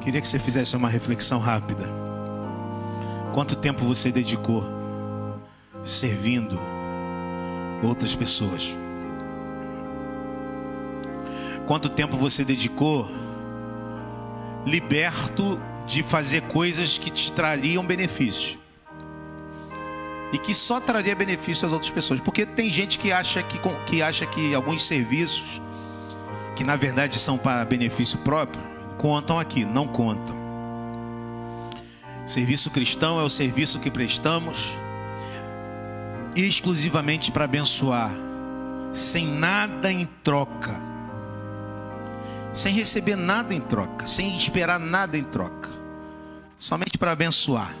Queria 0.00 0.20
que 0.20 0.28
você 0.28 0.38
fizesse 0.38 0.74
uma 0.74 0.88
reflexão 0.88 1.38
rápida. 1.38 1.84
Quanto 3.34 3.54
tempo 3.54 3.84
você 3.84 4.10
dedicou 4.10 4.64
servindo 5.84 6.58
outras 7.82 8.14
pessoas? 8.14 8.78
Quanto 11.66 11.88
tempo 11.88 12.16
você 12.16 12.44
dedicou 12.44 13.08
liberto 14.64 15.60
de 15.86 16.02
fazer 16.02 16.42
coisas 16.42 16.96
que 16.98 17.10
te 17.10 17.30
trariam 17.30 17.84
benefício? 17.84 18.58
E 20.32 20.38
que 20.38 20.54
só 20.54 20.80
traria 20.80 21.14
benefício 21.14 21.66
às 21.66 21.72
outras 21.72 21.90
pessoas. 21.90 22.20
Porque 22.20 22.46
tem 22.46 22.70
gente 22.70 22.98
que 22.98 23.12
acha 23.12 23.42
que, 23.42 23.58
que, 23.86 24.00
acha 24.00 24.24
que 24.24 24.54
alguns 24.54 24.86
serviços, 24.86 25.60
que 26.56 26.64
na 26.64 26.76
verdade 26.76 27.18
são 27.18 27.36
para 27.36 27.64
benefício 27.64 28.18
próprio, 28.18 28.69
contam 29.00 29.38
aqui, 29.38 29.64
não 29.64 29.88
contam. 29.88 30.36
Serviço 32.26 32.70
cristão 32.70 33.18
é 33.18 33.22
o 33.22 33.30
serviço 33.30 33.80
que 33.80 33.90
prestamos 33.90 34.72
exclusivamente 36.36 37.32
para 37.32 37.44
abençoar, 37.44 38.12
sem 38.92 39.26
nada 39.26 39.90
em 39.90 40.04
troca, 40.22 40.76
sem 42.52 42.74
receber 42.74 43.16
nada 43.16 43.54
em 43.54 43.60
troca, 43.60 44.06
sem 44.06 44.36
esperar 44.36 44.78
nada 44.78 45.16
em 45.16 45.24
troca, 45.24 45.70
somente 46.58 46.98
para 46.98 47.12
abençoar, 47.12 47.74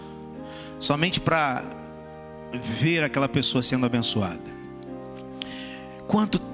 somente 0.78 1.20
para 1.20 1.62
ver 2.54 3.04
aquela 3.04 3.28
pessoa 3.28 3.62
sendo 3.62 3.84
abençoada. 3.84 4.58
Quanto 6.08 6.49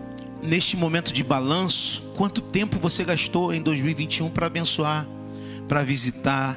neste 0.47 0.77
momento 0.77 1.13
de 1.13 1.23
balanço, 1.25 2.03
quanto 2.15 2.41
tempo 2.41 2.79
você 2.79 3.05
gastou 3.05 3.53
em 3.53 3.61
2021 3.61 4.31
para 4.31 4.47
abençoar, 4.47 5.07
para 5.69 5.83
visitar, 5.83 6.57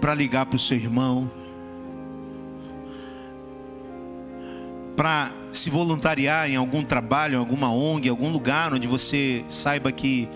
para 0.00 0.14
ligar 0.14 0.46
para 0.46 0.56
o 0.56 0.58
seu 0.58 0.76
irmão, 0.76 1.30
para 4.96 5.32
se 5.50 5.70
voluntariar 5.70 6.48
em 6.48 6.56
algum 6.56 6.82
trabalho, 6.82 7.34
em 7.34 7.38
alguma 7.38 7.72
ONG, 7.72 8.06
em 8.06 8.10
algum 8.10 8.30
lugar 8.30 8.72
onde 8.74 8.86
você 8.86 9.44
saiba 9.48 9.90
que 9.90 10.28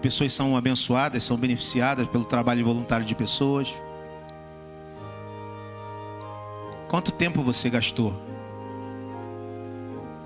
pessoas 0.00 0.32
são 0.32 0.56
abençoadas, 0.56 1.24
são 1.24 1.36
beneficiadas 1.36 2.06
pelo 2.08 2.24
trabalho 2.24 2.64
voluntário 2.64 3.06
de 3.06 3.14
pessoas. 3.14 3.72
Quanto 6.88 7.10
tempo 7.10 7.42
você 7.42 7.70
gastou 7.70 8.14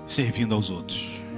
servindo 0.05 0.53
aos 0.53 0.69
outros? 0.69 1.28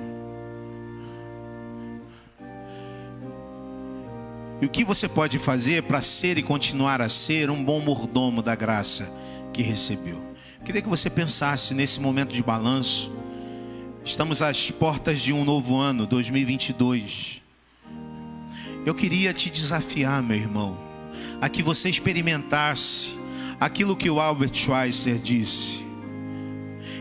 E 4.62 4.66
o 4.66 4.70
que 4.70 4.84
você 4.84 5.10
pode 5.10 5.40
fazer 5.40 5.82
para 5.84 6.02
ser 6.04 6.38
e 6.38 6.44
continuar 6.44 7.02
a 7.02 7.10
ser 7.10 7.50
um 7.50 7.64
bom 7.64 7.80
mordomo 7.80 8.44
da 8.44 8.56
graça 8.56 9.12
que 9.52 9.64
recebeu? 9.64 10.22
Queria 10.64 10.84
que 10.84 10.88
você 10.88 11.10
pensasse 11.10 11.74
nesse 11.74 12.00
momento 12.00 12.32
de 12.32 12.44
balanço. 12.44 13.12
Estamos 14.06 14.40
às 14.40 14.70
portas 14.70 15.20
de 15.20 15.34
um 15.34 15.44
novo 15.44 15.78
ano, 15.78 16.06
2022. 16.06 17.42
Eu 18.86 18.94
queria 18.94 19.34
te 19.34 19.50
desafiar, 19.50 20.22
meu 20.22 20.38
irmão, 20.38 20.78
a 21.42 21.50
que 21.50 21.64
você 21.64 21.90
experimentasse 21.90 23.18
aquilo 23.60 23.96
que 23.96 24.12
o 24.12 24.20
Albert 24.20 24.54
Schweitzer 24.54 25.18
disse: 25.18 25.84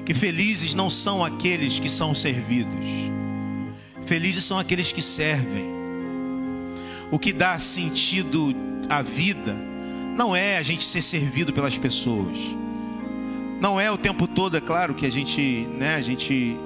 que 0.06 0.14
felizes 0.14 0.74
não 0.74 0.88
são 0.88 1.22
aqueles 1.22 1.78
que 1.78 1.90
são 1.90 2.14
servidos, 2.14 2.86
felizes 4.06 4.44
são 4.44 4.58
aqueles 4.58 4.92
que 4.92 5.02
servem. 5.02 5.79
O 7.10 7.18
que 7.18 7.32
dá 7.32 7.58
sentido 7.58 8.54
à 8.88 9.02
vida 9.02 9.56
não 10.16 10.34
é 10.34 10.58
a 10.58 10.62
gente 10.62 10.84
ser 10.84 11.02
servido 11.02 11.52
pelas 11.52 11.76
pessoas. 11.76 12.38
Não 13.60 13.80
é 13.80 13.90
o 13.90 13.98
tempo 13.98 14.26
todo, 14.26 14.56
é 14.56 14.60
claro 14.60 14.94
que 14.94 15.04
a 15.04 15.10
gente, 15.10 15.66
né, 15.76 15.96
a 15.96 16.00
gente 16.00 16.56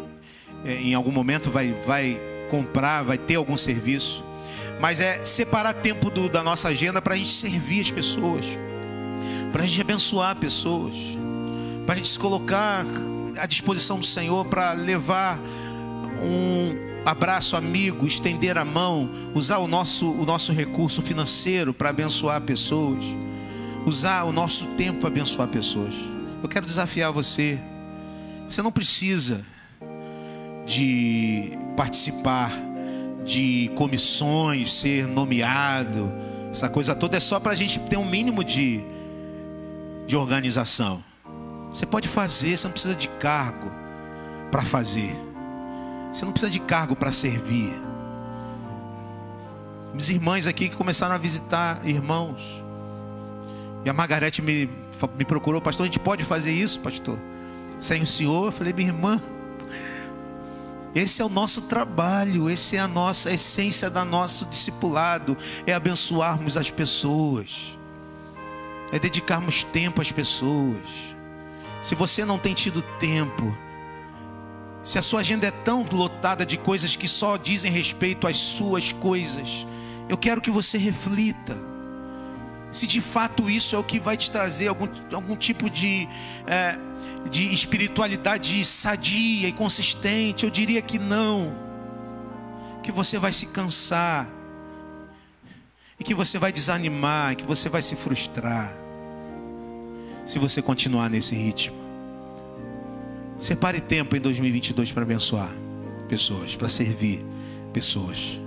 é, 0.65 0.75
em 0.75 0.95
algum 0.95 1.11
momento 1.11 1.51
vai, 1.51 1.73
vai 1.87 2.21
comprar, 2.51 3.03
vai 3.03 3.19
ter 3.19 3.37
algum 3.37 3.57
serviço, 3.57 4.25
mas 4.81 5.01
é 5.01 5.25
separar 5.25 5.75
tempo 5.75 6.11
do, 6.11 6.29
da 6.29 6.43
nossa 6.43 6.69
agenda 6.69 7.01
para 7.01 7.15
a 7.15 7.17
gente 7.17 7.31
servir 7.31 7.81
as 7.81 7.91
pessoas, 7.91 8.45
para 9.53 9.63
a 9.63 9.67
gente 9.67 9.81
abençoar 9.81 10.37
pessoas, 10.37 10.95
para 11.85 11.95
a 11.95 11.97
gente 11.97 12.09
se 12.09 12.19
colocar 12.19 12.85
à 13.39 13.47
disposição 13.47 13.99
do 13.99 14.07
Senhor 14.07 14.45
para 14.45 14.73
levar 14.73 15.39
um 16.23 16.94
abraço 17.05 17.57
amigo, 17.57 18.07
estender 18.07 18.57
a 18.57 18.65
mão, 18.65 19.11
usar 19.35 19.59
o 19.59 19.69
nosso, 19.69 20.11
o 20.11 20.25
nosso 20.25 20.53
recurso 20.53 21.03
financeiro 21.03 21.75
para 21.75 21.91
abençoar 21.91 22.41
pessoas, 22.41 23.05
usar 23.85 24.25
o 24.25 24.33
nosso 24.33 24.67
tempo 24.69 25.01
para 25.01 25.09
abençoar 25.09 25.49
pessoas. 25.49 25.95
Eu 26.43 26.49
quero 26.49 26.67
desafiar 26.67 27.13
você. 27.13 27.59
Você 28.49 28.63
não 28.63 28.73
precisa 28.73 29.45
de 30.67 31.53
participar 31.77 32.51
de 33.25 33.71
comissões, 33.75 34.73
ser 34.73 35.07
nomeado. 35.07 36.13
Essa 36.51 36.69
coisa 36.69 36.95
toda 36.95 37.17
é 37.17 37.21
só 37.21 37.41
para 37.41 37.53
a 37.53 37.55
gente 37.55 37.81
ter 37.81 37.97
um 37.97 38.05
mínimo 38.05 38.45
de, 38.45 38.83
de 40.07 40.17
organização. 40.17 41.03
Você 41.71 41.87
pode 41.87 42.09
fazer, 42.09 42.57
você 42.57 42.67
não 42.67 42.73
precisa 42.73 42.95
de 42.95 43.09
cargo 43.09 43.73
para 44.51 44.63
fazer. 44.63 45.24
Você 46.15 46.25
não 46.25 46.31
precisa 46.31 46.51
de 46.51 46.61
cargo 46.61 46.95
para 46.95 47.11
servir. 47.11 47.75
Minhas 49.91 50.09
irmãs 50.09 50.47
aqui 50.47 50.69
que 50.69 50.77
começaram 50.77 51.15
a 51.15 51.19
visitar 51.19 51.81
irmãos. 51.85 52.63
E 53.85 53.91
a 53.91 53.93
Margarete 53.93 54.41
me 54.41 54.71
me 55.17 55.25
procurou, 55.25 55.61
pastor, 55.61 55.85
a 55.85 55.87
gente 55.87 55.99
pode 55.99 56.23
fazer 56.23 56.53
isso, 56.53 56.79
pastor? 56.81 57.19
Sem 57.81 58.03
o 58.03 58.07
senhor? 58.07 58.47
Eu 58.47 58.53
falei, 58.53 58.73
minha 58.73 58.89
irmã, 58.89 59.21
esse 60.95 61.21
é 61.21 61.25
o 61.25 61.29
nosso 61.29 61.63
trabalho, 61.63 62.49
esse 62.49 62.77
é 62.77 62.81
a 62.81 62.87
nossa 62.87 63.29
a 63.29 63.33
essência 63.33 63.91
da 63.91 64.05
nosso 64.05 64.47
discipulado, 64.47 65.37
é 65.67 65.75
abençoarmos 65.75 66.57
as 66.57 66.71
pessoas, 66.71 67.77
é 68.93 68.99
dedicarmos 69.01 69.65
tempo 69.65 70.01
às 70.01 70.13
pessoas. 70.13 71.17
Se 71.83 71.97
você 71.97 72.25
não 72.25 72.39
tem 72.39 72.55
tido 72.55 72.81
tempo, 73.01 73.55
se 74.85 74.99
a 74.99 75.03
sua 75.03 75.21
agenda 75.21 75.47
é 75.47 75.51
tão 75.51 75.85
lotada 75.91 76.47
de 76.47 76.59
coisas 76.59 76.95
que 76.95 77.09
só 77.09 77.37
dizem 77.37 77.73
respeito 77.73 78.27
às 78.27 78.37
suas 78.37 78.93
coisas, 78.93 79.67
eu 80.09 80.17
quero 80.17 80.41
que 80.41 80.51
você 80.51 80.79
reflita 80.79 81.57
se 82.71 82.87
de 82.87 83.01
fato 83.01 83.49
isso 83.49 83.77
é 83.77 83.79
o 83.79 83.85
que 83.85 83.99
vai 83.99 84.17
te 84.17 84.31
trazer 84.31 84.67
algum, 84.67 84.89
algum 85.13 85.37
tipo 85.37 85.71
de, 85.71 86.09
é, 86.47 86.77
de 87.31 87.53
espiritualidade 87.55 88.65
sadia 88.65 89.49
e 89.49 89.53
consistente. 89.53 90.45
Eu 90.45 90.51
diria 90.51 90.83
que 90.83 90.99
não, 90.99 91.55
que 92.83 92.91
você 92.91 93.17
vai 93.17 93.33
se 93.33 93.47
cansar, 93.47 94.29
e 95.99 96.03
que 96.03 96.15
você 96.15 96.39
vai 96.39 96.53
desanimar, 96.53 97.37
que 97.37 97.45
você 97.45 97.69
vai 97.69 97.81
se 97.81 97.95
frustrar, 97.95 98.73
se 100.25 100.39
você 100.39 100.61
continuar 100.61 101.09
nesse 101.09 101.35
ritmo. 101.35 101.84
Separe 103.39 103.81
tempo 103.81 104.17
em 104.17 104.21
2022 104.21 104.93
para 104.93 105.03
abençoar 105.03 105.55
pessoas, 106.09 106.57
para 106.57 106.69
servir 106.69 107.25
pessoas. 107.73 108.41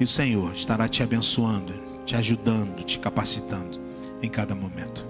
E 0.00 0.04
o 0.04 0.08
Senhor 0.08 0.52
estará 0.52 0.88
te 0.88 1.02
abençoando, 1.02 1.74
te 2.04 2.16
ajudando, 2.16 2.82
te 2.82 2.98
capacitando 2.98 3.80
em 4.20 4.28
cada 4.28 4.54
momento. 4.54 5.00